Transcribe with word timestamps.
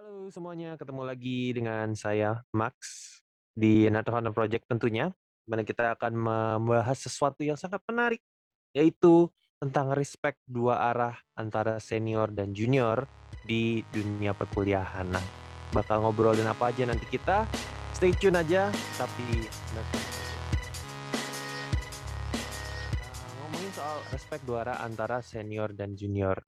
Halo 0.00 0.32
semuanya, 0.32 0.80
ketemu 0.80 1.02
lagi 1.04 1.52
dengan 1.52 1.92
saya 1.92 2.40
Max 2.56 2.72
di 3.52 3.84
Another 3.84 4.16
Hunter 4.16 4.32
Project 4.32 4.64
tentunya, 4.64 5.12
mana 5.44 5.60
kita 5.60 5.92
akan 5.92 6.16
membahas 6.16 7.04
sesuatu 7.04 7.44
yang 7.44 7.60
sangat 7.60 7.84
menarik, 7.84 8.24
yaitu 8.72 9.28
tentang 9.60 9.92
respect 9.92 10.40
dua 10.48 10.88
arah 10.88 11.20
antara 11.36 11.76
senior 11.84 12.32
dan 12.32 12.56
junior 12.56 13.04
di 13.44 13.84
dunia 13.92 14.32
perkuliahan. 14.32 15.04
Nah, 15.04 15.26
bakal 15.76 16.00
ngobrolin 16.00 16.48
apa 16.48 16.72
aja 16.72 16.88
nanti 16.88 17.04
kita 17.04 17.44
stay 17.92 18.16
tune 18.16 18.40
aja, 18.40 18.72
tapi 18.96 19.52
nah, 19.76 19.86
ngomongin 23.36 23.68
soal 23.76 24.00
respect 24.16 24.48
dua 24.48 24.64
arah 24.64 24.80
antara 24.80 25.20
senior 25.20 25.76
dan 25.76 25.92
junior. 25.92 26.40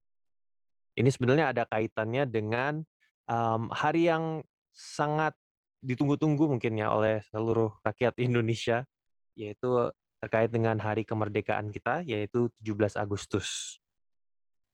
Ini 0.97 1.13
sebenarnya 1.13 1.53
ada 1.53 1.69
kaitannya 1.69 2.25
dengan 2.25 2.81
um, 3.29 3.69
hari 3.71 4.09
yang 4.09 4.43
sangat 4.73 5.37
ditunggu-tunggu 5.83 6.47
mungkin 6.57 6.79
ya 6.79 6.95
oleh 6.95 7.21
seluruh 7.31 7.75
rakyat 7.83 8.17
Indonesia, 8.27 8.87
yaitu 9.35 9.91
terkait 10.23 10.55
dengan 10.55 10.79
hari 10.79 11.03
kemerdekaan 11.03 11.75
kita, 11.75 12.07
yaitu 12.07 12.47
17 12.63 12.95
Agustus. 12.95 13.79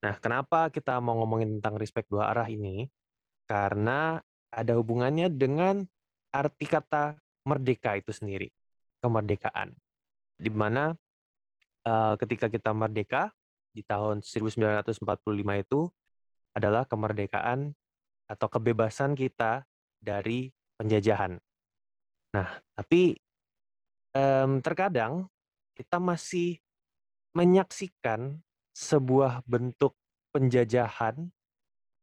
Nah, 0.04 0.14
kenapa 0.20 0.68
kita 0.70 1.00
mau 1.00 1.18
ngomongin 1.18 1.59
tentang 1.59 1.80
respect 1.80 2.06
dua 2.12 2.30
arah 2.30 2.46
ini? 2.46 2.87
Karena 3.48 4.20
ada 4.52 4.73
hubungannya 4.76 5.32
dengan 5.32 5.82
arti 6.30 6.68
kata 6.68 7.16
merdeka 7.48 7.96
itu 7.96 8.12
sendiri, 8.12 8.52
kemerdekaan. 9.01 9.73
Di 10.37 10.52
mana 10.52 10.92
uh, 11.88 12.15
ketika 12.20 12.52
kita 12.52 12.70
merdeka 12.76 13.32
di 13.73 13.80
tahun 13.82 14.20
1945 14.20 15.01
itu 15.65 15.80
adalah 16.52 16.84
kemerdekaan 16.84 17.73
atau 18.28 18.46
kebebasan 18.46 19.16
kita 19.16 19.64
dari 19.98 20.52
penjajahan. 20.77 21.41
Nah, 22.37 22.48
tapi 22.76 23.16
um, 24.12 24.60
terkadang 24.60 25.26
kita 25.74 25.96
masih 25.96 26.60
menyaksikan 27.32 28.38
sebuah 28.76 29.43
bentuk 29.49 29.96
penjajahan 30.30 31.32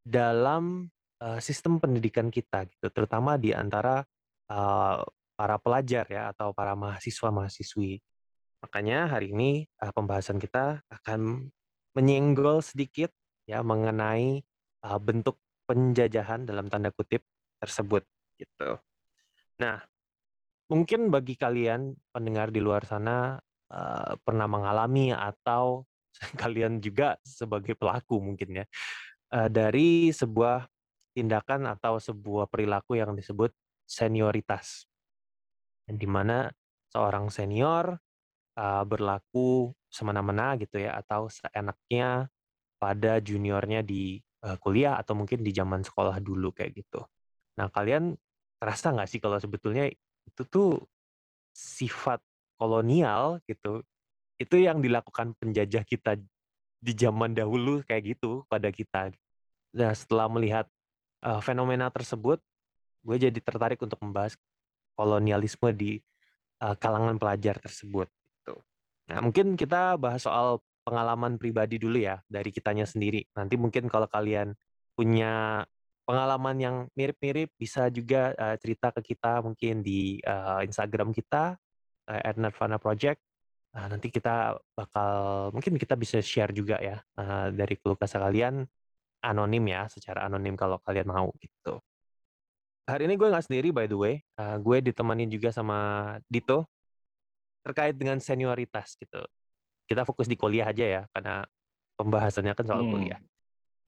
dalam 0.02 0.90
uh, 1.22 1.38
sistem 1.38 1.78
pendidikan 1.78 2.28
kita 2.28 2.66
gitu, 2.68 2.90
terutama 2.90 3.38
di 3.38 3.54
antara 3.54 4.02
uh, 4.50 5.00
para 5.36 5.56
pelajar 5.62 6.04
ya 6.10 6.32
atau 6.34 6.50
para 6.52 6.74
mahasiswa-mahasiswi. 6.74 8.02
Makanya 8.64 9.08
hari 9.12 9.32
ini 9.32 9.68
uh, 9.80 9.92
pembahasan 9.92 10.42
kita 10.42 10.82
akan 10.90 11.52
menyenggol 11.96 12.60
sedikit 12.60 13.12
ya 13.48 13.62
mengenai 13.64 14.44
uh, 14.84 14.98
bentuk 15.00 15.40
penjajahan 15.66 16.46
dalam 16.46 16.70
tanda 16.70 16.94
kutip 16.94 17.26
tersebut 17.58 18.06
gitu. 18.38 18.78
Nah, 19.58 19.82
mungkin 20.70 21.10
bagi 21.10 21.34
kalian 21.34 21.94
pendengar 22.14 22.54
di 22.54 22.62
luar 22.62 22.86
sana 22.86 23.38
uh, 23.70 24.12
pernah 24.22 24.46
mengalami 24.46 25.10
atau 25.10 25.84
kalian 26.42 26.78
juga 26.80 27.18
sebagai 27.26 27.76
pelaku 27.76 28.22
mungkin 28.22 28.62
ya 28.62 28.66
uh, 29.34 29.48
dari 29.50 30.14
sebuah 30.14 30.66
tindakan 31.16 31.72
atau 31.72 31.96
sebuah 31.96 32.46
perilaku 32.52 33.00
yang 33.00 33.16
disebut 33.16 33.48
senioritas, 33.88 34.84
di 35.88 36.04
mana 36.04 36.52
seorang 36.92 37.32
senior 37.32 37.96
uh, 38.58 38.84
berlaku 38.84 39.72
semena-mena 39.88 40.60
gitu 40.60 40.76
ya 40.76 40.98
atau 41.00 41.32
seenaknya 41.32 42.28
pada 42.76 43.16
juniornya 43.24 43.80
di 43.80 44.20
uh, 44.44 44.56
kuliah 44.60 44.98
atau 45.00 45.16
mungkin 45.16 45.40
di 45.40 45.54
zaman 45.54 45.80
sekolah 45.86 46.20
dulu 46.20 46.52
kayak 46.52 46.76
gitu. 46.76 47.00
Nah, 47.56 47.72
kalian 47.72 48.18
terasa 48.60 48.92
nggak 48.92 49.08
sih 49.08 49.20
kalau 49.20 49.40
sebetulnya 49.40 49.88
itu 50.26 50.42
tuh 50.48 50.82
sifat 51.56 52.20
kolonial 52.60 53.40
gitu, 53.48 53.80
itu 54.36 54.56
yang 54.60 54.84
dilakukan 54.84 55.32
penjajah 55.40 55.84
kita 55.84 56.20
di 56.76 56.92
zaman 56.92 57.32
dahulu 57.32 57.80
kayak 57.88 58.16
gitu 58.16 58.44
pada 58.48 58.68
kita. 58.68 59.12
Nah, 59.76 59.92
setelah 59.96 60.28
melihat 60.28 60.66
uh, 61.24 61.40
fenomena 61.40 61.88
tersebut, 61.88 62.40
gue 63.06 63.16
jadi 63.16 63.38
tertarik 63.40 63.80
untuk 63.80 64.00
membahas 64.04 64.36
kolonialisme 64.96 65.72
di 65.72 66.00
uh, 66.60 66.76
kalangan 66.76 67.16
pelajar 67.16 67.56
tersebut. 67.60 68.08
Gitu. 68.08 68.54
Nah, 69.12 69.18
mungkin 69.24 69.56
kita 69.56 69.96
bahas 69.96 70.24
soal 70.24 70.60
pengalaman 70.86 71.34
pribadi 71.42 71.82
dulu 71.82 71.98
ya 71.98 72.22
dari 72.30 72.54
kitanya 72.54 72.86
sendiri. 72.86 73.26
Nanti 73.34 73.58
mungkin 73.58 73.90
kalau 73.90 74.06
kalian 74.06 74.54
punya 74.94 75.66
pengalaman 76.06 76.56
yang 76.62 76.76
mirip-mirip 76.94 77.50
bisa 77.58 77.90
juga 77.90 78.30
uh, 78.38 78.54
cerita 78.62 78.94
ke 78.94 79.02
kita 79.02 79.42
mungkin 79.42 79.82
di 79.82 80.22
uh, 80.22 80.62
Instagram 80.62 81.10
kita 81.10 81.58
uh, 82.06 82.78
Project. 82.78 83.18
Uh, 83.74 83.86
nanti 83.92 84.08
kita 84.08 84.56
bakal 84.72 85.10
mungkin 85.52 85.74
kita 85.76 85.98
bisa 85.98 86.22
share 86.22 86.54
juga 86.54 86.78
ya 86.80 87.02
uh, 87.18 87.50
dari 87.50 87.74
keluh 87.76 87.98
kalian 87.98 88.64
anonim 89.20 89.64
ya 89.68 89.90
secara 89.90 90.24
anonim 90.30 90.54
kalau 90.54 90.78
kalian 90.86 91.10
mau 91.10 91.28
gitu. 91.42 91.82
Hari 92.86 93.10
ini 93.10 93.18
gue 93.18 93.26
nggak 93.26 93.44
sendiri 93.50 93.74
by 93.74 93.90
the 93.90 93.98
way, 93.98 94.14
uh, 94.38 94.56
gue 94.62 94.78
ditemani 94.78 95.26
juga 95.26 95.50
sama 95.50 95.76
Dito 96.30 96.70
terkait 97.66 97.98
dengan 97.98 98.22
senioritas 98.22 98.94
gitu 98.94 99.26
kita 99.86 100.02
fokus 100.02 100.26
di 100.26 100.34
kuliah 100.34 100.68
aja 100.68 100.84
ya 100.84 101.02
karena 101.14 101.46
pembahasannya 101.96 102.52
kan 102.52 102.66
soal 102.66 102.82
hmm. 102.84 102.92
kuliah. 102.92 103.20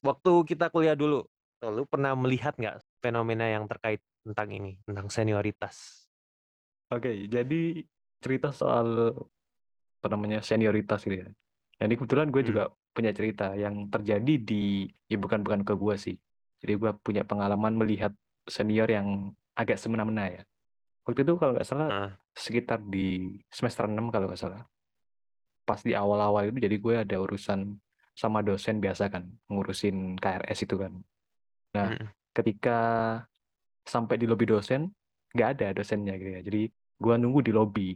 Waktu 0.01 0.33
kita 0.49 0.71
kuliah 0.71 0.95
dulu, 0.95 1.27
lu 1.67 1.85
pernah 1.91 2.15
melihat 2.15 2.55
nggak 2.57 2.81
fenomena 3.03 3.51
yang 3.51 3.67
terkait 3.67 4.01
tentang 4.23 4.49
ini, 4.55 4.79
tentang 4.87 5.11
senioritas? 5.11 6.07
Oke, 6.89 7.29
jadi 7.29 7.85
cerita 8.23 8.55
soal 8.55 9.13
apa 9.99 10.07
namanya 10.09 10.41
senioritas 10.41 11.05
gitu 11.05 11.27
ya. 11.27 11.29
Jadi 11.79 11.95
kebetulan 11.99 12.31
gue 12.31 12.43
hmm. 12.43 12.51
juga 12.51 12.65
punya 12.95 13.13
cerita 13.15 13.55
yang 13.55 13.91
terjadi 13.91 14.35
di, 14.41 14.87
ya 15.07 15.19
bukan 15.19 15.43
bukan 15.43 15.63
ke 15.67 15.75
gue 15.75 15.95
sih. 15.99 16.17
Jadi 16.59 16.73
gue 16.75 16.91
punya 17.03 17.23
pengalaman 17.23 17.75
melihat 17.75 18.11
senior 18.47 18.87
yang 18.91 19.35
agak 19.55 19.79
semena-mena 19.79 20.31
ya. 20.31 20.43
Waktu 21.07 21.27
itu 21.27 21.35
kalau 21.39 21.53
nggak 21.55 21.69
salah 21.69 21.89
uh. 21.89 22.11
sekitar 22.35 22.83
di 22.83 23.39
semester 23.51 23.87
6 23.87 23.99
kalau 24.15 24.27
nggak 24.31 24.41
salah 24.41 24.63
pas 25.69 25.81
di 25.85 25.93
awal-awal 25.93 26.49
itu 26.49 26.65
jadi 26.65 26.77
gue 26.81 26.95
ada 27.05 27.17
urusan 27.21 27.77
sama 28.17 28.41
dosen 28.41 28.81
biasa 28.81 29.13
kan 29.13 29.29
ngurusin 29.53 30.17
KRS 30.17 30.65
itu 30.65 30.81
kan. 30.81 30.93
Nah 31.77 31.93
hmm. 31.93 32.09
ketika 32.33 32.79
sampai 33.85 34.17
di 34.17 34.25
lobi 34.25 34.49
dosen 34.49 34.89
nggak 35.37 35.49
ada 35.61 35.67
dosennya 35.77 36.17
gitu 36.17 36.31
ya. 36.33 36.41
Jadi 36.41 36.63
gue 36.73 37.15
nunggu 37.21 37.45
di 37.45 37.53
lobi. 37.53 37.93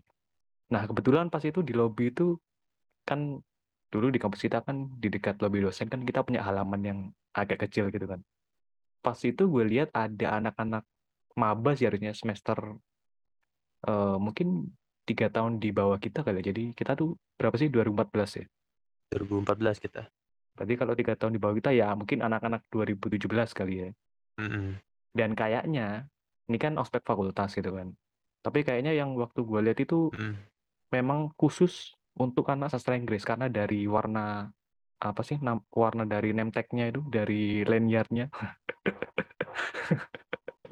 Nah 0.68 0.84
kebetulan 0.84 1.32
pas 1.32 1.40
itu 1.40 1.64
di 1.64 1.72
lobi 1.72 2.12
itu 2.12 2.36
kan 3.08 3.40
dulu 3.88 4.12
di 4.12 4.20
kampus 4.20 4.44
kita 4.44 4.60
kan 4.60 4.92
di 5.00 5.08
dekat 5.08 5.40
lobi 5.40 5.64
dosen 5.64 5.88
kan 5.88 6.04
kita 6.04 6.20
punya 6.20 6.44
halaman 6.44 6.80
yang 6.84 6.98
agak 7.32 7.64
kecil 7.64 7.88
gitu 7.88 8.04
kan. 8.04 8.20
Pas 9.00 9.16
itu 9.24 9.48
gue 9.48 9.64
lihat 9.64 9.88
ada 9.96 10.38
anak-anak 10.38 10.84
maba 11.40 11.72
sih 11.72 11.88
harusnya 11.88 12.12
semester 12.12 12.76
uh, 13.88 14.16
mungkin 14.20 14.68
tiga 15.02 15.26
tahun 15.28 15.58
di 15.58 15.74
bawah 15.74 15.98
kita 15.98 16.22
kali 16.22 16.42
ya. 16.42 16.54
Jadi 16.54 16.72
kita 16.74 16.94
tuh 16.94 17.18
berapa 17.38 17.54
sih 17.58 17.68
2014 17.68 18.40
ya? 18.42 18.46
2014 19.14 19.82
kita. 19.82 20.02
Berarti 20.56 20.74
kalau 20.76 20.94
tiga 20.96 21.14
tahun 21.16 21.32
di 21.36 21.40
bawah 21.40 21.56
kita 21.58 21.70
ya 21.74 21.92
mungkin 21.96 22.22
anak-anak 22.22 22.66
2017 22.70 23.28
kali 23.52 23.74
ya. 23.74 23.88
Mm 24.40 24.48
-hmm. 24.48 24.68
Dan 25.12 25.30
kayaknya 25.36 26.06
ini 26.48 26.58
kan 26.60 26.76
ospek 26.78 27.04
fakultas 27.04 27.52
gitu 27.56 27.74
kan. 27.74 27.92
Tapi 28.42 28.66
kayaknya 28.66 28.92
yang 28.96 29.14
waktu 29.18 29.42
gue 29.44 29.60
lihat 29.62 29.78
itu 29.78 30.10
mm. 30.12 30.34
memang 30.90 31.30
khusus 31.38 31.94
untuk 32.18 32.48
anak 32.52 32.68
sastra 32.72 32.98
Inggris 32.98 33.24
karena 33.24 33.48
dari 33.48 33.88
warna 33.88 34.52
apa 35.02 35.22
sih 35.26 35.40
warna 35.74 36.06
dari 36.06 36.30
name 36.30 36.54
tag-nya 36.54 36.94
itu 36.94 37.02
dari 37.10 37.66
lanyardnya 37.66 38.30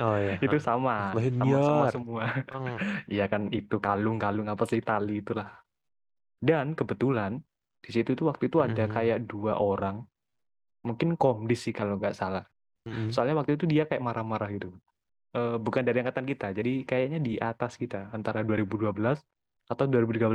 Oh 0.00 0.16
iya. 0.16 0.40
Itu 0.40 0.56
sama, 0.56 1.12
sama-sama 1.12 1.86
semua. 1.92 2.24
Iya 3.14 3.28
kan 3.28 3.52
itu 3.52 3.76
kalung-kalung 3.76 4.48
apa 4.48 4.64
sih 4.64 4.80
tali 4.80 5.20
itulah. 5.20 5.60
Dan 6.40 6.72
kebetulan 6.72 7.36
di 7.84 7.90
situ 7.92 8.16
tuh 8.16 8.32
waktu 8.32 8.48
itu 8.48 8.64
ada 8.64 8.88
hmm. 8.88 8.92
kayak 8.96 9.18
dua 9.28 9.60
orang, 9.60 10.00
mungkin 10.80 11.20
komdis 11.20 11.68
sih 11.68 11.76
kalau 11.76 12.00
nggak 12.00 12.16
salah. 12.16 12.48
Hmm. 12.88 13.12
Soalnya 13.12 13.36
waktu 13.36 13.60
itu 13.60 13.68
dia 13.68 13.84
kayak 13.84 14.00
marah-marah 14.00 14.48
gitu. 14.56 14.72
Uh, 15.30 15.60
bukan 15.60 15.84
dari 15.84 16.02
angkatan 16.02 16.26
kita, 16.26 16.50
jadi 16.50 16.82
kayaknya 16.82 17.22
di 17.22 17.38
atas 17.38 17.78
kita 17.78 18.10
antara 18.10 18.42
2012 18.42 18.90
atau 19.68 19.84
2013. 19.86 20.34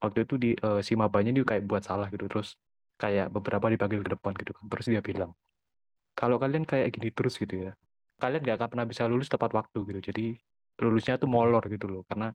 Waktu 0.00 0.18
itu 0.24 0.34
di 0.40 0.50
uh, 0.64 0.80
si 0.80 0.96
mabanya 0.96 1.34
dia 1.36 1.44
kayak 1.44 1.68
buat 1.68 1.84
salah 1.84 2.08
gitu 2.08 2.24
terus 2.24 2.56
kayak 2.96 3.28
beberapa 3.28 3.68
dipanggil 3.68 4.00
ke 4.00 4.10
depan 4.16 4.32
gitu 4.38 4.56
kan. 4.56 4.64
Terus 4.72 4.86
dia 4.88 5.02
bilang, 5.04 5.36
kalau 6.16 6.40
kalian 6.40 6.64
kayak 6.64 6.88
gini 6.96 7.12
terus 7.12 7.36
gitu 7.36 7.68
ya, 7.68 7.72
kalian 8.22 8.40
nggak 8.44 8.56
akan 8.58 8.68
pernah 8.72 8.86
bisa 8.92 9.04
lulus 9.10 9.28
tepat 9.34 9.50
waktu 9.58 9.78
gitu 9.88 10.00
jadi 10.08 10.22
lulusnya 10.82 11.14
tuh 11.22 11.28
molor 11.36 11.62
gitu 11.74 11.86
loh 11.92 12.02
karena 12.08 12.26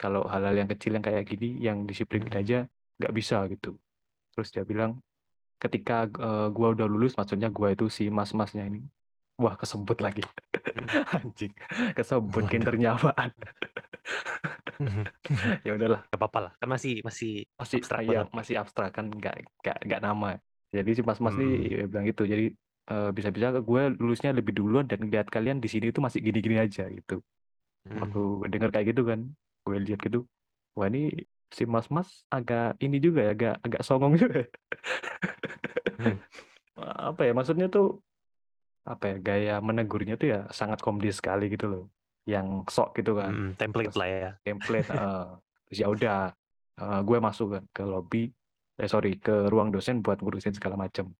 kalau 0.00 0.20
hal-hal 0.32 0.54
yang 0.60 0.68
kecil 0.72 0.90
yang 0.96 1.04
kayak 1.08 1.24
gini 1.30 1.46
yang 1.66 1.78
disiplin 1.90 2.24
aja 2.40 2.56
nggak 2.98 3.12
bisa 3.18 3.36
gitu 3.52 3.68
terus 4.32 4.48
dia 4.54 4.64
bilang 4.72 4.92
ketika 5.62 5.94
uh, 6.26 6.46
gua 6.56 6.68
udah 6.74 6.86
lulus 6.92 7.12
maksudnya 7.18 7.48
gua 7.56 7.68
itu 7.76 7.84
si 7.98 8.04
mas-masnya 8.18 8.64
ini 8.70 8.80
Wah, 9.40 9.56
kesebut 9.56 9.98
lagi. 10.04 10.20
Anjing, 11.16 11.52
kesebut 11.96 12.44
kindernya 12.52 12.88
apaan. 12.96 13.30
Ya 15.66 15.70
udahlah. 15.76 16.00
Nggak 16.10 16.18
apa-palah, 16.20 16.52
kan 16.60 16.68
masih 16.74 16.92
masih 17.08 17.30
Masih 17.60 17.78
abstrak 17.78 18.00
banget. 18.08 18.26
masih 18.38 18.54
abstrak 18.62 18.90
kan 18.96 19.06
nggak 19.18 19.34
nggak 19.62 19.76
nggak 19.86 20.00
nama. 20.06 20.28
Jadi 20.76 20.90
si 20.96 21.02
Mas-mas 21.08 21.34
Mhm. 21.34 21.40
nih 21.40 21.50
bilang 21.90 22.04
gitu, 22.10 22.22
jadi, 22.32 22.44
eee, 22.88 23.10
"Bisa-bisa 23.16 23.52
gue 23.60 23.82
lulusnya 24.00 24.30
lebih 24.36 24.54
duluan 24.56 24.86
dan 24.90 25.02
ngelihat 25.04 25.28
kalian 25.32 25.58
di 25.64 25.68
sini 25.72 25.92
tuh 25.92 26.02
masih 26.06 26.20
gini-gini 26.24 26.56
aja," 26.62 26.88
gitu. 26.88 27.20
Waktu 28.00 28.20
Mhm. 28.20 28.50
denger 28.52 28.70
kayak 28.74 28.86
gitu 28.96 29.02
kan, 29.08 29.20
gue 29.66 29.76
lihat 29.86 30.00
gitu, 30.04 30.24
wah 30.78 30.88
ini 30.90 31.12
si 31.52 31.64
Mas-mas 31.68 32.24
agak 32.32 32.78
ini 32.84 32.98
juga 33.02 33.20
ya, 33.28 33.32
agak 33.36 33.54
agak 33.66 33.82
songong 33.86 34.14
juga 34.20 34.46
ya. 34.46 34.48
Mhm. 35.98 36.20
Apa 36.80 37.22
ya, 37.28 37.32
maksudnya 37.36 37.66
tuh, 37.72 38.00
apa 38.88 39.04
ya, 39.12 39.16
gaya 39.20 39.54
menegurnya 39.64 40.14
tuh 40.20 40.28
ya 40.34 40.40
sangat 40.54 40.80
komdis 40.84 41.20
sekali 41.20 41.50
gitu 41.52 41.66
loh, 41.72 41.84
yang 42.28 42.64
sok 42.70 42.96
gitu 43.00 43.16
kan. 43.20 43.34
Mhm, 43.34 43.56
template 43.60 43.92
Terus 43.92 43.98
lah 44.00 44.08
ya. 44.08 44.30
template. 44.46 44.88
Terus 45.68 45.78
ya 45.82 45.86
udah, 45.92 46.18
eee, 46.80 47.00
gue 47.08 47.18
masuk 47.22 47.48
kan 47.58 47.64
ke 47.76 47.82
lobby 47.86 48.24
eh 48.80 48.88
sorry, 48.90 49.20
ke 49.20 49.48
ruang 49.52 49.70
dosen 49.74 50.00
buat 50.04 50.18
ngurusin 50.24 50.56
segala 50.56 50.76
macem. 50.80 51.12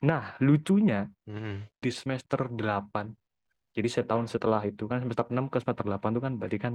Nah, 0.00 0.32
lucunya 0.40 1.12
Mhm. 1.28 1.68
di 1.76 1.90
semester 1.92 2.48
8, 2.48 3.12
jadi 3.76 3.88
setahun 4.00 4.32
setelah 4.32 4.64
itu 4.64 4.88
kan 4.88 5.04
semester 5.04 5.28
6 5.28 5.46
ke 5.52 5.60
semester 5.60 5.84
8 5.84 6.10
tuh 6.16 6.22
kan 6.24 6.32
berarti 6.40 6.56
kan 6.56 6.74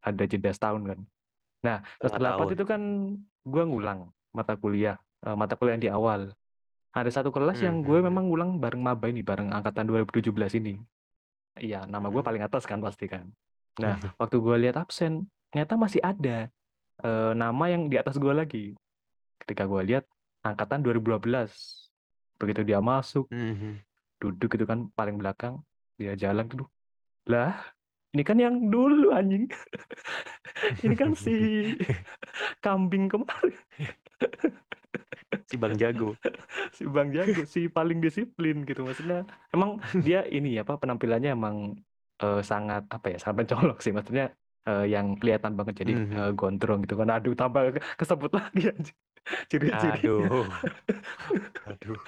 ada 0.00 0.24
jeda 0.24 0.50
setahun 0.52 0.82
kan. 0.88 1.00
Nah, 1.64 1.76
semester 2.00 2.20
Setengah 2.20 2.32
8 2.32 2.44
tahun. 2.48 2.56
itu 2.56 2.64
kan 2.64 2.82
gue 3.44 3.64
ngulang 3.68 4.00
mata 4.32 4.54
kuliah, 4.56 4.96
eee, 5.24 5.36
mata 5.36 5.54
kuliah 5.60 5.76
yang 5.76 5.84
di 5.84 5.92
awal. 5.92 6.32
Ada 6.94 7.20
satu 7.20 7.28
kelas 7.34 7.60
yang 7.60 7.84
gue 7.84 7.98
Mhm. 8.00 8.06
memang 8.08 8.24
ngulang 8.32 8.50
bareng 8.56 8.80
maba 8.80 9.06
ini, 9.12 9.20
bareng 9.20 9.52
angkatan 9.52 9.84
2017 9.84 10.56
ini. 10.56 10.80
Iya, 11.60 11.84
nama 11.84 12.08
gue 12.08 12.22
Mhm. 12.24 12.26
paling 12.26 12.42
atas 12.48 12.64
kan 12.64 12.80
pasti 12.80 13.06
kan. 13.06 13.28
Nah, 13.78 14.00
waktu 14.20 14.40
gue 14.40 14.56
lihat 14.56 14.80
absen, 14.80 15.28
ternyata 15.52 15.76
masih 15.76 16.00
ada, 16.00 16.48
eee, 17.04 17.32
nama 17.36 17.64
yang 17.68 17.92
di 17.92 18.00
atas 18.00 18.16
gue 18.16 18.32
lagi. 18.32 18.72
Ketika 19.44 19.68
gue 19.68 19.82
lihat 19.84 20.04
angkatan 20.40 20.80
2012. 20.80 21.83
Begitu 22.40 22.60
dia 22.66 22.78
masuk, 22.82 23.30
Mhm. 23.30 23.80
duduk 24.18 24.48
gitu 24.56 24.64
kan 24.66 24.88
paling 24.96 25.16
belakang, 25.20 25.60
dia 26.00 26.16
jalan 26.18 26.46
gitu, 26.50 26.64
"Lah, 27.30 27.54
ini 28.14 28.22
kan 28.26 28.36
yang 28.40 28.70
dulu 28.72 29.14
anjing. 29.14 29.46
Ini 30.84 30.94
kan 30.96 31.12
si 31.18 31.34
kambing 32.64 33.10
kemarin." 33.10 33.58
Si 35.50 35.60
Bang 35.60 35.76
Jago. 35.76 36.16
Si 36.72 36.82
Bang 36.88 37.12
Jago, 37.12 37.44
si 37.46 37.68
paling 37.68 38.00
disiplin 38.00 38.64
gitu. 38.64 38.82
Maksudnya 38.88 39.28
emang 39.52 39.78
dia 40.02 40.24
ini 40.26 40.56
apa, 40.58 40.80
penampilannya 40.80 41.36
emang, 41.36 41.76
eee, 42.22 42.40
sangat 42.42 42.88
apa 42.90 43.12
ya, 43.14 43.18
sangat 43.20 43.44
mencolok 43.46 43.78
sih. 43.84 43.92
Maksudnya, 43.94 44.32
eee, 44.66 44.94
yang 44.96 45.14
kelihatan 45.20 45.54
banget 45.54 45.84
jadi, 45.84 45.94
Mhm. 46.00 46.14
eee, 46.16 46.30
gondrong 46.34 46.80
gitu 46.88 46.96
kan. 46.98 47.12
Aduh 47.12 47.36
tambah 47.36 47.76
ke 47.76 47.80
kesebut 48.00 48.32
lagi 48.34 48.72
anjing 48.72 48.96
ciri-cirinya. 49.50 50.28
Aduh. 50.28 50.52
Aduh. 51.68 52.00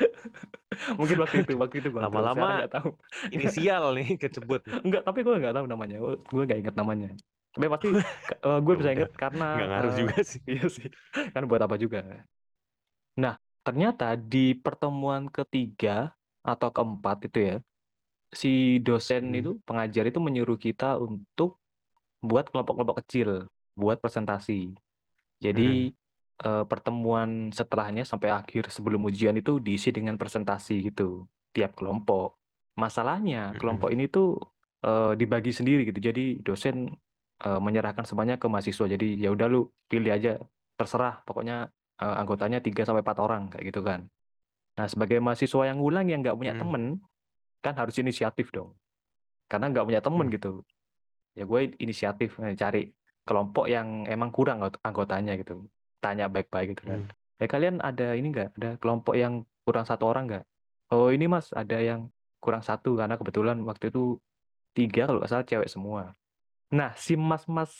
Mungkin 1.00 1.16
waktu 1.22 1.36
itu 1.44 1.52
waktu 1.62 1.76
itu 1.80 1.88
Lama-lama 2.02 2.44
nggak 2.54 2.70
tahu. 2.74 2.88
inisial 3.34 3.82
nih 3.96 4.06
kecebut. 4.22 4.60
Enggak, 4.84 5.02
tapi 5.06 5.18
gue 5.26 5.34
nggak 5.40 5.54
tahu 5.56 5.66
namanya, 5.72 5.96
gue 6.02 6.12
gue 6.34 6.42
nggak 6.46 6.58
inget 6.62 6.74
namanya. 6.80 7.08
Tapi 7.54 7.66
pasti, 7.72 7.88
eee, 8.44 8.58
gue 8.64 8.74
Ya 8.74 8.78
bisa 8.78 8.90
inget 8.96 9.10
karena, 9.16 9.44
nggak 9.54 9.66
ngaruh 9.70 9.92
eee 9.92 10.00
juga 10.00 10.16
sih. 10.30 10.42
iya 10.50 10.64
sih, 10.76 10.88
kan 11.34 11.42
buat 11.50 11.62
apa 11.66 11.76
juga. 11.84 11.98
Nah, 13.16 13.40
ternyata 13.64 14.12
di 14.16 14.52
pertemuan 14.52 15.32
ke-3 15.32 16.12
atau 16.44 16.68
ke-4 16.68 17.16
itu 17.24 17.38
ya, 17.48 17.56
si 18.34 18.78
dosen 18.84 19.32
Mhm. 19.32 19.36
itu, 19.36 19.58
pengajar 19.68 20.04
itu 20.10 20.20
menyuruh 20.22 20.58
kita 20.60 20.98
untuk 21.00 21.58
buat 22.24 22.48
kelompok-kelompok 22.52 23.04
kecil, 23.04 23.48
buat 23.78 23.98
presentasi. 24.02 24.74
Jadi, 25.44 25.92
eee, 26.44 26.64
pertemuan 26.68 27.50
setelahnya 27.54 28.04
sampai 28.08 28.32
akhir 28.34 28.68
sebelum 28.74 29.04
ujian 29.08 29.36
itu 29.38 29.58
diisi 29.62 29.90
dengan 29.94 30.16
presentasi 30.20 30.82
gitu, 30.92 31.28
tiap 31.56 31.76
kelompok. 31.78 32.38
Masalahnya 32.80 33.54
Mhm. 33.54 33.56
kelompok 33.60 33.92
ini 33.94 34.08
tuh, 34.10 34.36
eee, 34.84 35.16
dibagi 35.20 35.52
sendiri 35.54 35.88
gitu, 35.88 36.00
jadi 36.12 36.40
dosen, 36.44 36.96
eee, 37.44 37.60
menyerahkan 37.62 38.04
semuanya 38.08 38.36
ke 38.40 38.46
mahasiswa. 38.50 38.86
Jadi, 38.90 39.16
"Ya 39.20 39.32
udah 39.32 39.46
lu 39.48 39.70
pilih 39.88 40.12
aja, 40.12 40.38
terserah 40.80 41.24
pokoknya, 41.28 41.70
eee, 42.02 42.14
anggotanya 42.20 42.60
3 42.64 42.84
sampai 42.88 43.00
4 43.06 43.18
orang," 43.22 43.48
kayak 43.52 43.72
gitu 43.72 43.80
kan. 43.86 44.08
Nah, 44.80 44.86
sebagai 44.90 45.18
mahasiswa 45.22 45.62
yang 45.70 45.78
ngulang 45.82 46.06
yang 46.10 46.20
nggak 46.24 46.36
punya 46.38 46.52
Mhm. 46.52 46.56
temen, 46.58 47.00
kan 47.64 47.74
harus 47.78 47.96
inisiatif 48.00 48.50
dong. 48.54 48.76
Karena 49.50 49.70
nggak 49.72 49.86
punya 49.88 50.02
temen 50.04 50.26
Mmm. 50.26 50.36
gitu. 50.36 50.62
Ya 51.38 51.44
gue 51.48 51.74
inisiatif, 51.82 52.38
eee, 52.42 52.54
cari 52.58 52.82
kelompok 53.28 53.66
yang 53.70 54.06
emang 54.10 54.30
kurang 54.34 54.60
anggotanya 54.84 55.34
gitu. 55.40 55.68
Tanya 56.06 56.30
baik-baik 56.30 56.78
gitu 56.78 56.86
kan, 56.86 57.02
Mmm. 57.02 57.42
"Eh, 57.42 57.50
kalian 57.50 57.82
ada 57.82 58.14
ini 58.14 58.30
nggak, 58.30 58.54
ada 58.62 58.70
kelompok 58.78 59.18
yang 59.18 59.42
kurang 59.66 59.82
1 59.82 60.06
orang 60.06 60.30
nggak?" 60.30 60.44
"Oh 60.94 61.10
ini 61.10 61.26
Mas, 61.26 61.50
ada 61.50 61.82
yang 61.82 62.06
kurang 62.38 62.62
1," 62.62 62.94
karena 62.94 63.18
kebetulan 63.18 63.58
waktu 63.66 63.90
itu 63.90 64.22
3 64.70 65.10
kalau 65.10 65.18
nggak 65.18 65.32
salah 65.34 65.42
cewek 65.42 65.66
semua. 65.66 66.14
Nah, 66.70 66.94
si 66.94 67.18
Mas-mas 67.18 67.74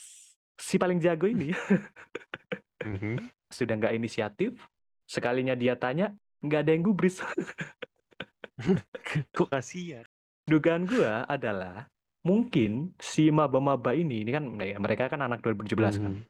si 0.59 0.75
paling 0.75 0.99
jago 0.99 1.31
ini 1.31 1.53
Mhm. 2.87 3.19
sudah 3.51 3.75
nggak 3.79 3.95
inisiatif, 3.95 4.59
sekalinya 5.07 5.55
dia 5.55 5.79
tanya, 5.79 6.11
nggak 6.43 6.61
ada 6.67 6.71
yang 6.75 6.83
gubris. 6.83 7.23
Kok 9.37 9.51
kasihan? 9.55 10.03
Dugaan 10.51 10.87
gua 10.87 11.27
adalah, 11.27 11.87
mungkin 12.27 12.95
si 12.99 13.31
maba-maba 13.31 13.95
ini, 13.95 14.23
ini 14.27 14.31
kan 14.35 14.45
ya 14.63 14.79
mereka 14.83 15.11
kan 15.11 15.23
anak 15.23 15.43
2017 15.43 15.99
kan. 15.99 16.15
Mhm. 16.15 16.23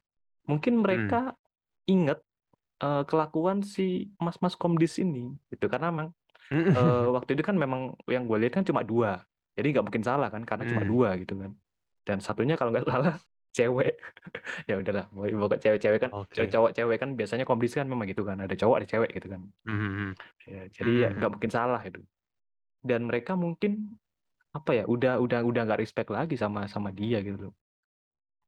Mungkin 0.48 0.74
mereka 0.80 1.36
inget, 1.90 2.20
eee, 2.82 3.02
kelakuan 3.10 3.62
si 3.66 4.10
mas-mas 4.22 4.54
komdis 4.58 4.98
ini, 5.02 5.34
gitu. 5.52 5.66
Karena 5.72 5.90
memang, 5.94 6.08
eee, 6.76 7.06
Mhm. 7.06 7.16
waktu 7.16 7.36
itu 7.38 7.42
kan 7.46 7.56
memang 7.58 7.94
yang 8.10 8.24
gue 8.30 8.38
lihat 8.42 8.54
kan 8.60 8.64
cuma 8.68 8.82
2, 8.86 9.24
jadi 9.58 9.66
nggak 9.76 9.86
mungkin 9.88 10.04
salah 10.06 10.28
kan, 10.34 10.42
karena 10.48 10.64
cuma 10.70 10.82
Mmm. 10.82 10.88
2 10.88 11.16
gitu 11.22 11.34
kan. 11.40 11.52
Dan 12.08 12.18
satunya 12.24 12.54
kalau 12.60 12.70
nggak 12.74 12.86
salah 12.88 13.14
cewek. 13.58 13.94
Ya 14.70 14.74
udahlah, 14.80 15.06
pokoknya 15.12 15.58
cewek-cewek 15.64 16.00
kan, 16.04 16.12
eee, 16.38 16.46
Oke. 16.46 16.52
cowok 16.52 16.72
cewek 16.78 16.98
kan 17.02 17.10
biasanya 17.18 17.44
komdis 17.48 17.72
kan 17.78 17.86
memang 17.90 18.06
gitu 18.10 18.22
kan, 18.28 18.38
ada 18.44 18.54
cowok 18.58 18.76
ada 18.84 18.88
cewek 18.92 19.10
gitu 19.18 19.28
kan. 19.34 19.42
Mhm 19.64 19.74
mhm. 19.74 20.14
Ya, 20.46 20.62
jadi 20.70 20.92
ya 20.94 21.08
Mhm 21.14 21.16
nggak 21.16 21.32
mungkin 21.38 21.52
salah 21.52 21.80
itu. 21.86 22.00
Dan 22.84 23.08
mereka 23.10 23.34
mungkin, 23.38 23.98
apa 24.56 24.72
ya, 24.78 24.84
udah 24.88 25.20
udah 25.22 25.40
udah 25.46 25.62
nggak 25.68 25.80
respect 25.82 26.10
lagi 26.12 26.36
sama 26.40 26.66
sama 26.70 26.90
dia 26.94 27.20
gitu 27.24 27.50
loh. 27.50 27.54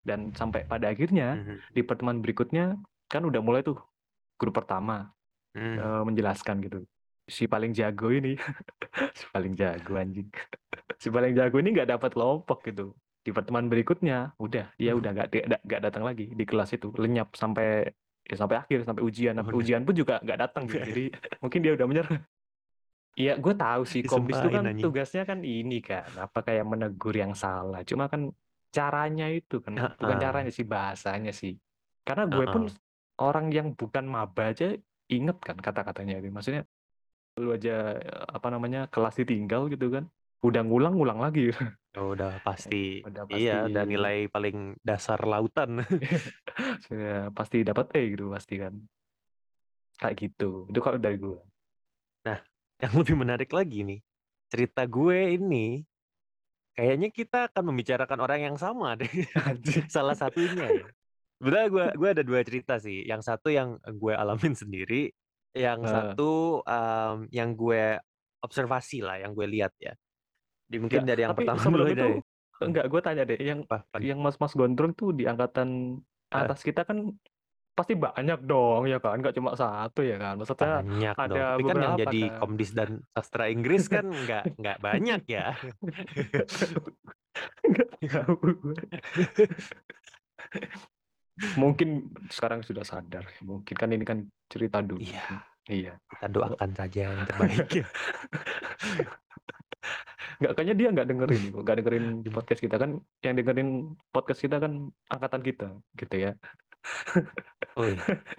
Dan 0.07 0.33
sampai 0.37 0.65
pada 0.69 0.91
akhirnya, 0.93 1.43
Mhm. 1.47 1.63
di 1.75 1.83
pertemuan 1.87 2.21
berikutnya, 2.25 2.79
kan 3.13 3.23
udah 3.25 3.41
mulai 3.43 3.61
tuh 3.65 3.77
grup 4.41 4.55
pertama, 4.61 5.13
Mmm. 5.57 5.79
eee, 5.81 6.03
menjelaskan 6.09 6.57
gitu. 6.65 6.79
Si 7.29 7.45
paling 7.49 7.73
jago 7.77 8.09
ini, 8.13 8.37
si 9.19 9.25
paling 9.33 9.53
jago 9.59 9.97
anjing, 10.01 10.29
si 11.03 11.09
paling 11.13 11.33
jago 11.37 11.57
ini 11.61 11.71
nggak 11.77 11.91
dapat 11.99 12.11
kelompok 12.17 12.65
gitu. 12.69 12.93
Di 13.25 13.31
pertemuan 13.37 13.69
berikutnya, 13.69 14.33
udah, 14.41 14.73
dia 14.81 14.93
Mhm. 14.95 15.01
udah 15.01 15.11
nggak 15.17 15.29
de 15.33 15.39
nggak 15.49 15.61
nggak 15.69 15.83
datang 15.85 16.05
lagi 16.09 16.27
di 16.33 16.45
kelas 16.49 16.71
itu, 16.77 16.89
lenyap 16.97 17.35
sampai 17.37 17.93
ya 18.29 18.37
sampai 18.37 18.57
akhir, 18.61 18.79
sampai 18.89 19.03
ujian. 19.05 19.35
Sampai 19.37 19.53
Udah. 19.53 19.61
ujian 19.65 19.83
pun 19.89 19.95
juga 19.97 20.15
nggak 20.25 20.39
datang 20.41 20.63
gitu, 20.69 20.81
jadi 20.85 21.05
mungkin 21.43 21.61
dia 21.65 21.73
udah 21.77 21.87
menyerah. 21.89 22.21
Iya, 23.19 23.35
gue 23.43 23.55
tahu 23.59 23.83
sih 23.83 24.01
komdis 24.07 24.39
itu 24.39 24.49
Disumpahin 24.49 24.57
kan 24.57 24.65
anjing. 24.71 24.85
tugasnya 24.85 25.23
kan 25.27 25.39
ini 25.43 25.83
kan, 25.83 26.07
apa, 26.25 26.39
kayak 26.47 26.65
menegur 26.71 27.15
yang 27.19 27.35
salah. 27.35 27.83
Cuma 27.83 28.07
kan 28.13 28.31
caranya 28.71 29.27
itu 29.33 29.59
kan, 29.65 29.75
bukan 29.99 30.17
Heeh. 30.17 30.23
caranya 30.23 30.51
sih, 30.55 30.63
bahasanya 30.63 31.33
sih. 31.35 31.53
Karena 32.07 32.25
gue 32.31 32.45
pun 32.47 32.63
Heeh. 32.63 32.88
Orang 33.19 33.47
yang 33.57 33.69
bukan 33.81 34.05
maba 34.15 34.43
aja 34.53 34.65
inget 35.15 35.37
kan 35.43 35.57
kata-katanya 35.67 36.13
itu. 36.21 36.29
Maksudnya, 36.35 36.63
lu 37.41 37.49
aja, 37.57 37.71
apa 38.37 38.49
namanya, 38.55 38.81
kelas 38.93 39.15
ditinggal 39.21 39.63
gitu 39.73 39.87
kan, 39.95 40.05
udah 40.47 40.63
ngulang, 40.67 40.95
ngulang 40.97 41.21
lagi. 41.25 41.41
Oh, 41.99 42.15
udah 42.15 42.39
pasti 42.47 43.03
Udah 43.09 43.25
iya, 43.27 43.53
pasti 43.53 43.57
udah 43.69 43.85
nilai 43.89 44.17
paling 44.35 44.57
dasar 44.89 45.19
lautan. 45.25 45.71
ya 46.93 47.31
pasti 47.37 47.57
dapat 47.69 47.87
E 47.99 48.01
gitu, 48.15 48.25
pasti 48.35 48.55
kan. 48.63 48.75
Kayak 49.99 50.17
gitu, 50.23 50.71
itu 50.71 50.79
kalau 50.79 50.99
dari 50.99 51.19
gue. 51.19 51.39
Nah, 52.23 52.39
yang 52.79 52.95
lebih 52.95 53.17
menarik 53.19 53.51
lagi 53.51 53.83
nih, 53.83 53.99
cerita 54.47 54.87
gue 54.87 55.35
ini, 55.35 55.83
kayaknya 56.79 57.09
kita 57.11 57.51
akan 57.51 57.75
membicarakan 57.75 58.19
orang 58.23 58.41
yang 58.47 58.57
sama 58.57 58.95
deh. 58.95 59.11
Salah 59.95 60.15
satunya 60.15 60.71
ya. 60.71 60.87
Sebenarnya 61.41 61.69
gue 61.71 61.85
gue 62.03 62.09
ada 62.19 62.23
2 62.27 62.41
cerita 62.43 62.83
sih, 62.83 63.07
yang 63.07 63.23
satu 63.23 63.47
yang 63.55 63.79
gue 63.87 64.11
alamin 64.11 64.59
sendiri, 64.63 65.15
yang 65.55 65.87
Heeh. 65.87 66.19
satu, 66.27 66.61
mmm, 66.67 67.31
yang 67.31 67.55
gue 67.55 67.95
observasi 68.43 69.07
lah, 69.07 69.23
yang 69.23 69.39
gue 69.39 69.47
lihat 69.47 69.71
ya. 69.79 69.95
Di 70.69 70.79
mungkin 70.83 71.07
dari 71.07 71.23
yang 71.27 71.33
tapi 71.33 71.39
pertama 71.39 71.63
dulu 71.73 71.89
sebelum 71.89 71.89
deh. 71.95 72.19
itu, 72.19 72.25
Mhm. 72.63 72.75
enggak, 72.75 72.87
gue 72.91 73.01
tanya 73.03 73.23
deh, 73.29 73.39
yang 73.41 73.67
Apa 73.69 73.85
apa 73.85 73.97
nih? 74.01 74.11
yang 74.11 74.21
mas-mas 74.23 74.55
gondrong 74.59 74.95
tuh 74.99 75.15
di 75.17 75.27
angkatan 75.31 76.01
Heeh. 76.33 76.49
atas 76.49 76.63
kita 76.67 76.83
kan 76.87 77.17
pasti 77.79 77.95
banyak 77.99 78.45
dong 78.47 78.87
ya 78.91 78.99
kan, 79.03 79.19
nggak 79.23 79.35
cuma 79.39 79.55
1 79.59 80.03
ya 80.07 80.17
kan, 80.21 80.37
maksudnya 80.41 80.71
Banyak 80.75 81.17
dong, 81.31 81.43
ada 81.43 81.43
tapi 81.47 81.63
kan 81.69 81.79
yang 81.83 81.95
beberapa 81.95 82.11
jadi 82.11 82.19
kan. 82.19 82.39
Komdis 82.39 82.73
dan 82.77 83.03
Sastra 83.17 83.49
Inggris 83.53 83.87
kan 83.93 84.07
nggak 84.27 84.55
nggak 84.61 84.79
banyak 84.83 85.23
ya. 85.31 85.55
Nggak 86.33 86.49
tahu, 86.57 86.83
nggak 87.71 87.91
tahu 88.03 88.35
gue. 88.63 88.77
Mungkin 91.55 91.89
sekarang 92.29 92.61
sudah 92.63 92.83
sadar, 92.83 93.25
mungkin 93.41 93.75
kan 93.75 93.89
ini 93.89 94.03
kan 94.03 94.19
cerita 94.47 94.83
dulu 94.83 94.99
Iya, 94.99 95.45
iya. 95.67 95.93
kita 96.11 96.27
doakan 96.29 96.71
saja 96.73 97.01
yang 97.11 97.19
terbaik. 97.29 97.85
Nggak, 100.39 100.53
kayaknya 100.55 100.75
dia 100.75 100.89
nggak 100.95 101.09
dengerin 101.09 101.43
kok, 101.51 101.63
nggak 101.67 101.77
dengerin 101.83 102.05
Hmm. 102.23 102.31
podcast 102.37 102.61
kita 102.63 102.77
kan, 102.77 102.91
yang 103.23 103.35
dengerin 103.35 103.71
podcast 104.09 104.41
kita 104.41 104.57
kan 104.59 104.73
angkatan 105.07 105.43
kita, 105.43 105.69
gitu 105.95 106.17
ya. 106.17 106.33
Wih, 107.75 107.99